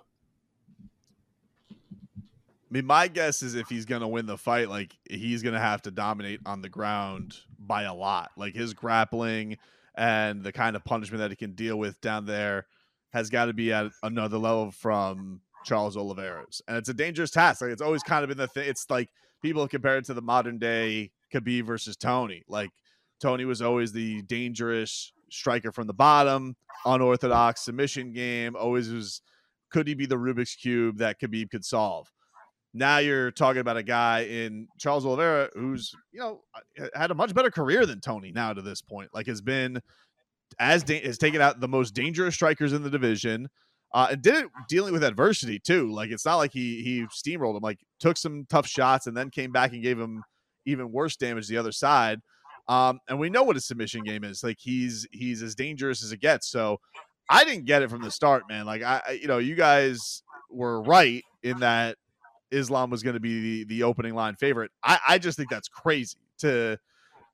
I 2.70 2.74
mean, 2.74 2.86
my 2.86 3.08
guess 3.08 3.42
is 3.42 3.56
if 3.56 3.68
he's 3.68 3.84
going 3.84 4.02
to 4.02 4.08
win 4.08 4.26
the 4.26 4.38
fight, 4.38 4.68
like 4.68 4.96
he's 5.08 5.42
going 5.42 5.54
to 5.54 5.60
have 5.60 5.82
to 5.82 5.90
dominate 5.90 6.40
on 6.46 6.62
the 6.62 6.68
ground 6.68 7.36
by 7.58 7.82
a 7.82 7.94
lot. 7.94 8.30
Like 8.36 8.54
his 8.54 8.74
grappling 8.74 9.58
and 9.96 10.44
the 10.44 10.52
kind 10.52 10.76
of 10.76 10.84
punishment 10.84 11.20
that 11.20 11.30
he 11.30 11.36
can 11.36 11.52
deal 11.52 11.76
with 11.76 12.00
down 12.00 12.26
there 12.26 12.66
has 13.12 13.28
got 13.28 13.46
to 13.46 13.52
be 13.52 13.72
at 13.72 13.90
another 14.04 14.38
level 14.38 14.70
from 14.70 15.40
Charles 15.64 15.96
Oliveira's. 15.96 16.62
And 16.68 16.76
it's 16.76 16.88
a 16.88 16.94
dangerous 16.94 17.32
task. 17.32 17.60
Like 17.60 17.72
it's 17.72 17.82
always 17.82 18.04
kind 18.04 18.22
of 18.22 18.28
been 18.28 18.38
the 18.38 18.46
thing. 18.46 18.68
It's 18.68 18.88
like 18.88 19.08
people 19.42 19.66
compare 19.66 19.98
it 19.98 20.04
to 20.04 20.14
the 20.14 20.22
modern 20.22 20.58
day 20.58 21.10
Khabib 21.34 21.64
versus 21.64 21.96
Tony. 21.96 22.44
Like 22.48 22.70
Tony 23.20 23.44
was 23.44 23.60
always 23.62 23.92
the 23.92 24.22
dangerous 24.22 25.12
striker 25.28 25.72
from 25.72 25.88
the 25.88 25.92
bottom, 25.92 26.54
unorthodox 26.86 27.62
submission 27.62 28.12
game. 28.12 28.54
Always 28.54 28.92
was. 28.92 29.22
Could 29.70 29.86
he 29.86 29.94
be 29.94 30.06
the 30.06 30.16
Rubik's 30.16 30.56
cube 30.56 30.98
that 30.98 31.20
Khabib 31.20 31.50
could 31.50 31.64
solve? 31.64 32.10
Now 32.72 32.98
you're 32.98 33.30
talking 33.32 33.60
about 33.60 33.76
a 33.76 33.82
guy 33.82 34.22
in 34.22 34.68
Charles 34.78 35.04
Oliveira 35.04 35.50
who's 35.54 35.92
you 36.12 36.20
know 36.20 36.42
had 36.94 37.10
a 37.10 37.14
much 37.14 37.34
better 37.34 37.50
career 37.50 37.84
than 37.86 38.00
Tony 38.00 38.32
now 38.32 38.52
to 38.52 38.62
this 38.62 38.80
point. 38.80 39.10
Like 39.12 39.26
has 39.26 39.40
been 39.40 39.80
as 40.58 40.82
da- 40.82 41.02
has 41.02 41.18
taken 41.18 41.40
out 41.40 41.60
the 41.60 41.68
most 41.68 41.94
dangerous 41.94 42.34
strikers 42.34 42.72
in 42.72 42.82
the 42.82 42.90
division. 42.90 43.48
Uh, 43.92 44.08
and 44.12 44.22
did 44.22 44.36
it 44.36 44.46
dealing 44.68 44.92
with 44.92 45.02
adversity 45.02 45.58
too. 45.58 45.90
Like 45.90 46.10
it's 46.10 46.24
not 46.24 46.36
like 46.36 46.52
he 46.52 46.82
he 46.82 47.06
steamrolled 47.06 47.56
him. 47.56 47.62
Like 47.62 47.80
took 47.98 48.16
some 48.16 48.46
tough 48.48 48.68
shots 48.68 49.08
and 49.08 49.16
then 49.16 49.30
came 49.30 49.50
back 49.50 49.72
and 49.72 49.82
gave 49.82 49.98
him 49.98 50.22
even 50.64 50.92
worse 50.92 51.16
damage 51.16 51.48
the 51.48 51.56
other 51.56 51.72
side. 51.72 52.20
Um, 52.68 53.00
and 53.08 53.18
we 53.18 53.30
know 53.30 53.42
what 53.42 53.56
his 53.56 53.66
submission 53.66 54.04
game 54.04 54.22
is. 54.22 54.44
Like 54.44 54.58
he's 54.60 55.08
he's 55.10 55.42
as 55.42 55.56
dangerous 55.56 56.04
as 56.04 56.12
it 56.12 56.20
gets. 56.20 56.48
So 56.48 56.78
I 57.28 57.44
didn't 57.44 57.64
get 57.64 57.82
it 57.82 57.90
from 57.90 58.02
the 58.02 58.12
start, 58.12 58.44
man. 58.48 58.64
Like 58.64 58.82
I, 58.82 59.18
you 59.20 59.26
know, 59.26 59.38
you 59.38 59.56
guys 59.56 60.22
were 60.50 60.82
right 60.82 61.24
in 61.42 61.60
that 61.60 61.96
Islam 62.50 62.90
was 62.90 63.02
going 63.02 63.14
to 63.14 63.20
be 63.20 63.40
the, 63.40 63.64
the 63.64 63.82
opening 63.82 64.14
line 64.14 64.36
favorite. 64.36 64.70
I, 64.82 64.98
I 65.08 65.18
just 65.18 65.36
think 65.36 65.50
that's 65.50 65.68
crazy 65.68 66.18
to 66.38 66.78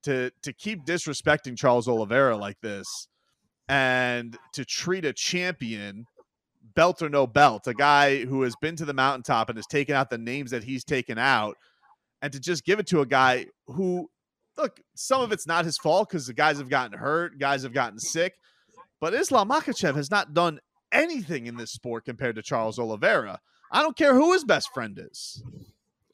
to 0.02 0.30
to 0.42 0.52
keep 0.52 0.84
disrespecting 0.84 1.56
Charles 1.56 1.88
Oliveira 1.88 2.36
like 2.36 2.60
this 2.60 3.08
and 3.68 4.36
to 4.52 4.64
treat 4.64 5.04
a 5.04 5.12
champion 5.12 6.06
belt 6.74 7.02
or 7.02 7.08
no 7.08 7.26
belt, 7.26 7.66
a 7.66 7.74
guy 7.74 8.24
who 8.24 8.42
has 8.42 8.54
been 8.60 8.76
to 8.76 8.84
the 8.84 8.94
mountaintop 8.94 9.48
and 9.48 9.56
has 9.56 9.66
taken 9.66 9.94
out 9.94 10.10
the 10.10 10.18
names 10.18 10.50
that 10.50 10.64
he's 10.64 10.84
taken 10.84 11.18
out, 11.18 11.56
and 12.22 12.32
to 12.32 12.40
just 12.40 12.64
give 12.64 12.78
it 12.78 12.86
to 12.88 13.00
a 13.00 13.06
guy 13.06 13.46
who 13.66 14.08
look, 14.56 14.80
some 14.94 15.20
of 15.20 15.32
it's 15.32 15.46
not 15.46 15.64
his 15.64 15.78
fault 15.78 16.08
because 16.08 16.26
the 16.26 16.32
guys 16.32 16.58
have 16.58 16.68
gotten 16.68 16.98
hurt, 16.98 17.38
guys 17.38 17.62
have 17.62 17.72
gotten 17.72 17.98
sick, 17.98 18.34
but 19.00 19.14
Islam 19.14 19.48
Makhachev 19.48 19.96
has 19.96 20.10
not 20.10 20.34
done 20.34 20.60
anything 20.92 21.46
in 21.46 21.56
this 21.56 21.72
sport 21.72 22.04
compared 22.04 22.36
to 22.36 22.42
Charles 22.42 22.78
Oliveira. 22.78 23.40
I 23.70 23.82
don't 23.82 23.96
care 23.96 24.14
who 24.14 24.32
his 24.32 24.44
best 24.44 24.72
friend 24.72 24.98
is. 24.98 25.42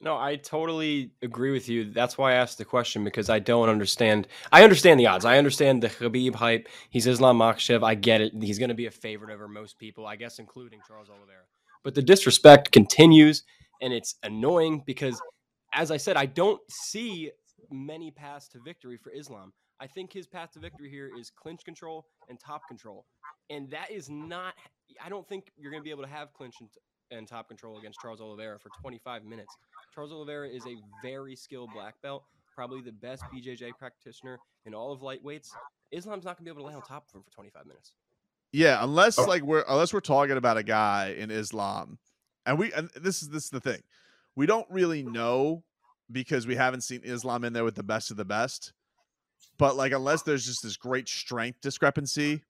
No, 0.00 0.16
I 0.16 0.34
totally 0.36 1.12
agree 1.22 1.52
with 1.52 1.68
you. 1.68 1.92
That's 1.92 2.18
why 2.18 2.32
I 2.32 2.34
asked 2.34 2.58
the 2.58 2.64
question 2.64 3.04
because 3.04 3.30
I 3.30 3.38
don't 3.38 3.68
understand. 3.68 4.26
I 4.50 4.64
understand 4.64 4.98
the 4.98 5.06
odds. 5.06 5.24
I 5.24 5.38
understand 5.38 5.80
the 5.82 5.88
Khabib 5.88 6.34
hype. 6.34 6.68
He's 6.90 7.06
Islam 7.06 7.38
Makhachev. 7.38 7.84
I 7.84 7.94
get 7.94 8.20
it. 8.20 8.32
He's 8.40 8.58
going 8.58 8.70
to 8.70 8.74
be 8.74 8.86
a 8.86 8.90
favorite 8.90 9.32
over 9.32 9.46
most 9.46 9.78
people, 9.78 10.06
I 10.06 10.16
guess, 10.16 10.40
including 10.40 10.80
Charles 10.88 11.08
Oliveira. 11.08 11.44
But 11.84 11.94
the 11.94 12.02
disrespect 12.02 12.72
continues, 12.72 13.44
and 13.80 13.92
it's 13.92 14.16
annoying 14.24 14.82
because 14.84 15.20
as 15.72 15.90
I 15.90 15.96
said, 15.96 16.16
I 16.16 16.26
don't 16.26 16.60
see 16.70 17.30
many 17.70 18.10
paths 18.10 18.48
to 18.48 18.58
victory 18.60 18.96
for 18.96 19.12
Islam. 19.12 19.52
I 19.80 19.86
think 19.86 20.12
his 20.12 20.26
path 20.26 20.52
to 20.52 20.60
victory 20.60 20.90
here 20.90 21.10
is 21.18 21.30
clinch 21.30 21.64
control 21.64 22.06
and 22.28 22.38
top 22.38 22.62
control. 22.68 23.06
And 23.50 23.70
that 23.70 23.90
is 23.90 24.08
not, 24.08 24.54
I 25.04 25.08
don't 25.08 25.28
think 25.28 25.50
you're 25.56 25.70
going 25.70 25.82
to 25.82 25.84
be 25.84 25.90
able 25.90 26.04
to 26.04 26.08
have 26.08 26.32
clinch 26.34 26.56
and, 26.60 26.68
and 27.12 27.28
top 27.28 27.48
control 27.48 27.78
against 27.78 28.00
Charles 28.00 28.20
Oliveira 28.20 28.58
for 28.58 28.70
25 28.80 29.24
minutes. 29.24 29.54
Charles 29.94 30.12
Oliveira 30.12 30.48
is 30.48 30.64
a 30.66 30.76
very 31.02 31.36
skilled 31.36 31.70
black 31.74 31.94
belt, 32.02 32.24
probably 32.54 32.80
the 32.80 32.92
best 32.92 33.22
BJJ 33.32 33.72
practitioner 33.78 34.38
in 34.64 34.74
all 34.74 34.92
of 34.92 35.00
lightweights. 35.00 35.50
Islam's 35.90 36.24
not 36.24 36.36
going 36.36 36.44
to 36.44 36.44
be 36.44 36.50
able 36.50 36.62
to 36.62 36.68
lay 36.68 36.74
on 36.74 36.82
top 36.82 37.06
of 37.08 37.14
him 37.14 37.22
for 37.22 37.30
25 37.30 37.66
minutes. 37.66 37.92
Yeah, 38.52 38.82
unless 38.82 39.18
oh. 39.18 39.24
like 39.24 39.42
we're 39.42 39.64
unless 39.66 39.94
we're 39.94 40.00
talking 40.00 40.36
about 40.36 40.58
a 40.58 40.62
guy 40.62 41.14
in 41.16 41.30
Islam, 41.30 41.98
and 42.44 42.58
we 42.58 42.72
and 42.72 42.90
this 42.94 43.22
is 43.22 43.30
this 43.30 43.44
is 43.44 43.50
the 43.50 43.60
thing, 43.60 43.82
we 44.36 44.44
don't 44.44 44.66
really 44.68 45.02
know 45.02 45.64
because 46.10 46.46
we 46.46 46.54
haven't 46.54 46.82
seen 46.82 47.00
Islam 47.02 47.44
in 47.44 47.54
there 47.54 47.64
with 47.64 47.76
the 47.76 47.82
best 47.82 48.10
of 48.10 48.18
the 48.18 48.26
best. 48.26 48.74
But 49.58 49.76
like, 49.76 49.92
unless 49.92 50.22
there's 50.22 50.44
just 50.44 50.62
this 50.62 50.76
great 50.76 51.08
strength 51.08 51.60
discrepancy, 51.62 52.42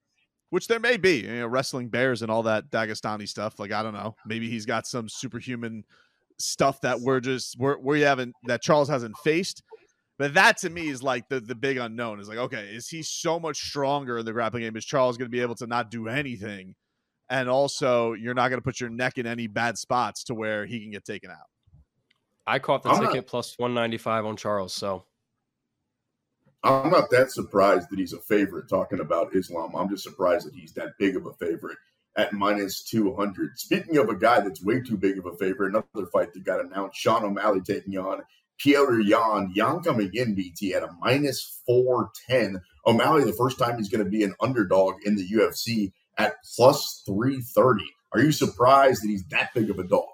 which 0.53 0.67
there 0.67 0.79
may 0.79 0.97
be, 0.97 1.21
you 1.21 1.39
know, 1.39 1.47
wrestling 1.47 1.89
bears 1.89 2.21
and 2.21 2.29
all 2.29 2.43
that 2.43 2.69
Dagestani 2.69 3.27
stuff. 3.27 3.59
Like, 3.59 3.71
I 3.71 3.81
don't 3.81 3.95
know, 3.95 4.15
maybe 4.27 4.47
he's 4.51 4.67
got 4.67 4.85
some 4.85 5.09
superhuman 5.09 5.83
stuff 6.37 6.79
that 6.81 6.99
we're 7.01 7.21
just 7.21 7.57
we're 7.57 7.79
we 7.79 8.01
haven't 8.01 8.35
that 8.45 8.61
Charles 8.61 8.87
hasn't 8.87 9.17
faced. 9.23 9.63
But 10.19 10.35
that 10.35 10.57
to 10.57 10.69
me 10.69 10.89
is 10.89 11.01
like 11.01 11.27
the 11.27 11.39
the 11.39 11.55
big 11.55 11.77
unknown. 11.77 12.19
Is 12.19 12.29
like, 12.29 12.37
okay, 12.37 12.67
is 12.67 12.87
he 12.87 13.01
so 13.01 13.39
much 13.39 13.57
stronger 13.57 14.19
in 14.19 14.25
the 14.27 14.31
grappling 14.31 14.61
game? 14.61 14.77
Is 14.77 14.85
Charles 14.85 15.17
going 15.17 15.25
to 15.25 15.35
be 15.35 15.41
able 15.41 15.55
to 15.55 15.65
not 15.65 15.89
do 15.89 16.07
anything? 16.07 16.75
And 17.31 17.49
also, 17.49 18.13
you're 18.13 18.35
not 18.35 18.49
going 18.49 18.59
to 18.59 18.63
put 18.63 18.79
your 18.79 18.91
neck 18.91 19.17
in 19.17 19.25
any 19.25 19.47
bad 19.47 19.79
spots 19.79 20.23
to 20.25 20.35
where 20.35 20.67
he 20.67 20.81
can 20.81 20.91
get 20.91 21.03
taken 21.03 21.31
out. 21.31 21.47
I 22.45 22.59
caught 22.59 22.83
the 22.83 22.89
I'm 22.89 22.99
ticket 22.99 23.15
not, 23.15 23.25
plus 23.25 23.57
195 23.57 24.25
on 24.27 24.37
Charles, 24.37 24.75
so 24.75 25.05
I'm 26.63 26.91
not 26.91 27.09
that 27.11 27.31
surprised 27.31 27.89
that 27.89 27.99
he's 27.99 28.13
a 28.13 28.19
favorite 28.19 28.69
talking 28.69 29.01
about 29.01 29.35
Islam. 29.35 29.75
I'm 29.75 29.89
just 29.89 30.03
surprised 30.03 30.47
that 30.47 30.55
he's 30.55 30.73
that 30.73 30.97
big 30.97 31.17
of 31.17 31.25
a 31.25 31.33
favorite 31.33 31.77
at 32.15 32.31
minus 32.31 32.83
200. 32.83 33.59
Speaking 33.59 33.97
of 33.97 34.07
a 34.07 34.15
guy 34.15 34.39
that's 34.39 34.63
way 34.63 34.79
too 34.79 34.97
big 34.97 35.17
of 35.17 35.25
a 35.25 35.35
favorite, 35.35 35.69
another 35.69 36.09
fight 36.11 36.33
that 36.33 36.45
got 36.45 36.63
announced 36.63 36.97
Sean 36.97 37.25
O'Malley 37.25 37.61
taking 37.61 37.97
on 37.97 38.21
Petr 38.63 39.03
Yan. 39.03 39.51
Yan 39.53 39.81
coming 39.81 40.11
in, 40.13 40.35
BT, 40.35 40.73
at 40.73 40.83
a 40.83 40.89
minus 41.01 41.61
410. 41.65 42.61
O'Malley, 42.85 43.25
the 43.25 43.33
first 43.33 43.59
time 43.59 43.77
he's 43.77 43.89
going 43.89 44.03
to 44.03 44.09
be 44.09 44.23
an 44.23 44.35
underdog 44.39 44.95
in 45.05 45.15
the 45.15 45.27
UFC 45.27 45.91
at 46.17 46.35
plus 46.55 47.03
330. 47.05 47.83
Are 48.13 48.21
you 48.21 48.31
surprised 48.31 49.03
that 49.03 49.09
he's 49.09 49.25
that 49.25 49.53
big 49.53 49.69
of 49.69 49.79
a 49.79 49.83
dog? 49.83 50.12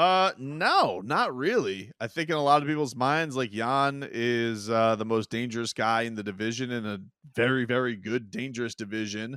Uh, 0.00 0.32
no, 0.38 1.02
not 1.04 1.36
really. 1.36 1.92
I 2.00 2.06
think 2.06 2.30
in 2.30 2.34
a 2.34 2.42
lot 2.42 2.62
of 2.62 2.68
people's 2.68 2.96
minds, 2.96 3.36
like 3.36 3.52
Yan 3.52 4.08
is 4.10 4.70
uh, 4.70 4.96
the 4.96 5.04
most 5.04 5.28
dangerous 5.28 5.74
guy 5.74 6.02
in 6.02 6.14
the 6.14 6.22
division 6.22 6.70
in 6.70 6.86
a 6.86 7.00
very, 7.36 7.66
very 7.66 7.96
good, 7.96 8.30
dangerous 8.30 8.74
division. 8.74 9.36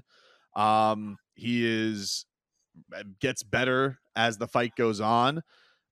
Um, 0.55 1.17
he 1.36 1.65
is 1.65 2.25
uh, 2.96 3.03
gets 3.20 3.43
better 3.43 4.00
as 4.15 4.38
the 4.38 4.48
fight 4.48 4.72
goes 4.77 5.01
on. 5.01 5.41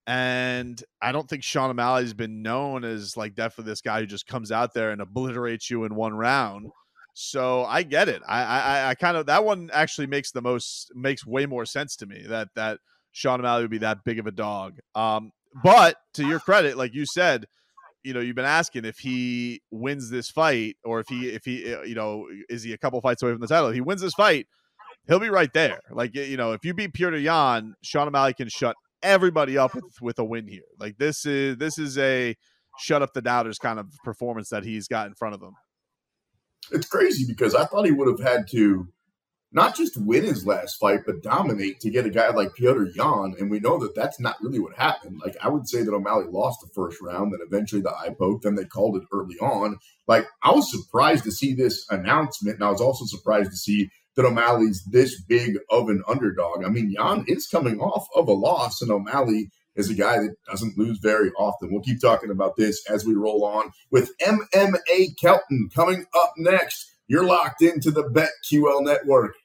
And 0.07 0.81
I 1.01 1.11
don't 1.11 1.27
think 1.27 1.43
Sean 1.43 1.69
O'Malley 1.69 2.03
has 2.03 2.13
been 2.13 2.41
known 2.41 2.85
as 2.85 3.17
like 3.17 3.35
definitely 3.35 3.69
this 3.71 3.81
guy 3.81 3.99
who 3.99 4.05
just 4.05 4.25
comes 4.25 4.53
out 4.53 4.73
there 4.73 4.91
and 4.91 5.01
obliterates 5.01 5.69
you 5.69 5.83
in 5.83 5.95
one 5.95 6.13
round. 6.13 6.67
So 7.13 7.65
I 7.65 7.83
get 7.83 8.07
it. 8.07 8.21
I 8.25 8.43
I, 8.43 8.89
I 8.91 8.95
kind 8.95 9.17
of 9.17 9.25
that 9.25 9.43
one 9.43 9.69
actually 9.73 10.07
makes 10.07 10.31
the 10.31 10.41
most 10.41 10.93
makes 10.95 11.25
way 11.25 11.45
more 11.45 11.65
sense 11.65 11.97
to 11.97 12.05
me 12.05 12.23
that 12.29 12.47
that 12.55 12.79
Sean 13.11 13.39
O'Malley 13.39 13.63
would 13.63 13.71
be 13.71 13.79
that 13.79 13.99
big 14.05 14.19
of 14.19 14.27
a 14.27 14.31
dog. 14.31 14.79
Um, 14.95 15.31
but 15.63 15.97
to 16.15 16.25
your 16.25 16.39
credit, 16.39 16.77
like 16.77 16.93
you 16.93 17.05
said, 17.05 17.45
you 18.03 18.13
know, 18.13 18.19
you've 18.19 18.35
been 18.35 18.45
asking 18.45 18.85
if 18.85 18.97
he 18.99 19.61
wins 19.69 20.09
this 20.09 20.29
fight 20.29 20.75
or 20.83 20.99
if 20.99 21.07
he, 21.09 21.29
if 21.29 21.43
he, 21.45 21.73
uh, 21.73 21.81
you 21.83 21.93
know, 21.93 22.27
is 22.49 22.63
he 22.63 22.73
a 22.73 22.77
couple 22.77 22.99
fights 23.01 23.21
away 23.21 23.33
from 23.33 23.41
the 23.41 23.47
title? 23.47 23.67
If 23.67 23.75
he 23.75 23.81
wins 23.81 24.01
this 24.01 24.13
fight, 24.13 24.47
he'll 25.07 25.19
be 25.19 25.29
right 25.29 25.51
there. 25.53 25.79
Like, 25.91 26.15
you 26.15 26.37
know, 26.37 26.53
if 26.53 26.63
you 26.63 26.73
beat 26.73 26.93
Petr 26.93 27.21
Yan, 27.21 27.73
Sean 27.83 28.07
O'Malley 28.07 28.33
can 28.33 28.49
shut 28.49 28.75
everybody 29.03 29.57
up 29.57 29.75
with, 29.75 29.83
with 30.01 30.19
a 30.19 30.23
win 30.23 30.47
here. 30.47 30.63
Like 30.79 30.97
this 30.97 31.25
is, 31.25 31.57
this 31.57 31.77
is 31.77 31.97
a 31.97 32.35
shut 32.79 33.01
up 33.01 33.13
the 33.13 33.21
doubters 33.21 33.57
kind 33.57 33.77
of 33.77 33.87
performance 34.03 34.49
that 34.49 34.63
he's 34.63 34.87
got 34.87 35.07
in 35.07 35.13
front 35.13 35.35
of 35.35 35.41
him. 35.41 35.53
It's 36.71 36.87
crazy 36.87 37.25
because 37.27 37.53
I 37.53 37.65
thought 37.65 37.85
he 37.85 37.91
would 37.91 38.07
have 38.07 38.25
had 38.25 38.47
to 38.51 38.87
not 39.53 39.75
just 39.75 39.97
win 39.97 40.23
his 40.23 40.45
last 40.45 40.79
fight, 40.79 41.01
but 41.05 41.21
dominate 41.21 41.79
to 41.81 41.89
get 41.89 42.05
a 42.05 42.09
guy 42.09 42.29
like 42.29 42.55
Piotr 42.55 42.85
Yan. 42.95 43.35
And 43.37 43.51
we 43.51 43.59
know 43.59 43.77
that 43.79 43.95
that's 43.95 44.19
not 44.19 44.37
really 44.41 44.59
what 44.59 44.77
happened. 44.77 45.19
Like, 45.23 45.35
I 45.41 45.49
would 45.49 45.67
say 45.67 45.83
that 45.83 45.93
O'Malley 45.93 46.25
lost 46.29 46.61
the 46.61 46.69
first 46.73 47.01
round, 47.01 47.33
then 47.33 47.41
eventually 47.45 47.81
the 47.81 47.91
eye 47.91 48.15
poke, 48.17 48.43
then 48.43 48.55
they 48.55 48.65
called 48.65 48.95
it 48.95 49.03
early 49.11 49.35
on. 49.39 49.77
Like, 50.07 50.25
I 50.41 50.51
was 50.51 50.71
surprised 50.71 51.25
to 51.25 51.31
see 51.31 51.53
this 51.53 51.85
announcement. 51.89 52.55
And 52.55 52.63
I 52.63 52.71
was 52.71 52.81
also 52.81 53.05
surprised 53.05 53.51
to 53.51 53.57
see 53.57 53.89
that 54.15 54.25
O'Malley's 54.25 54.83
this 54.89 55.21
big 55.21 55.57
of 55.69 55.89
an 55.89 56.03
underdog. 56.07 56.63
I 56.63 56.69
mean, 56.69 56.91
Yan 56.91 57.25
is 57.27 57.47
coming 57.47 57.79
off 57.79 58.07
of 58.15 58.27
a 58.27 58.33
loss, 58.33 58.81
and 58.81 58.91
O'Malley 58.91 59.49
is 59.75 59.89
a 59.89 59.93
guy 59.93 60.17
that 60.17 60.35
doesn't 60.49 60.77
lose 60.77 60.99
very 61.01 61.31
often. 61.37 61.71
We'll 61.71 61.81
keep 61.81 62.01
talking 62.01 62.29
about 62.29 62.57
this 62.57 62.83
as 62.89 63.05
we 63.05 63.15
roll 63.15 63.45
on 63.45 63.71
with 63.89 64.11
MMA 64.19 65.17
Kelton 65.19 65.69
coming 65.73 66.05
up 66.13 66.33
next. 66.37 66.87
You're 67.07 67.25
locked 67.25 67.61
into 67.61 67.91
the 67.91 68.03
BetQL 68.03 68.83
network. 68.83 69.35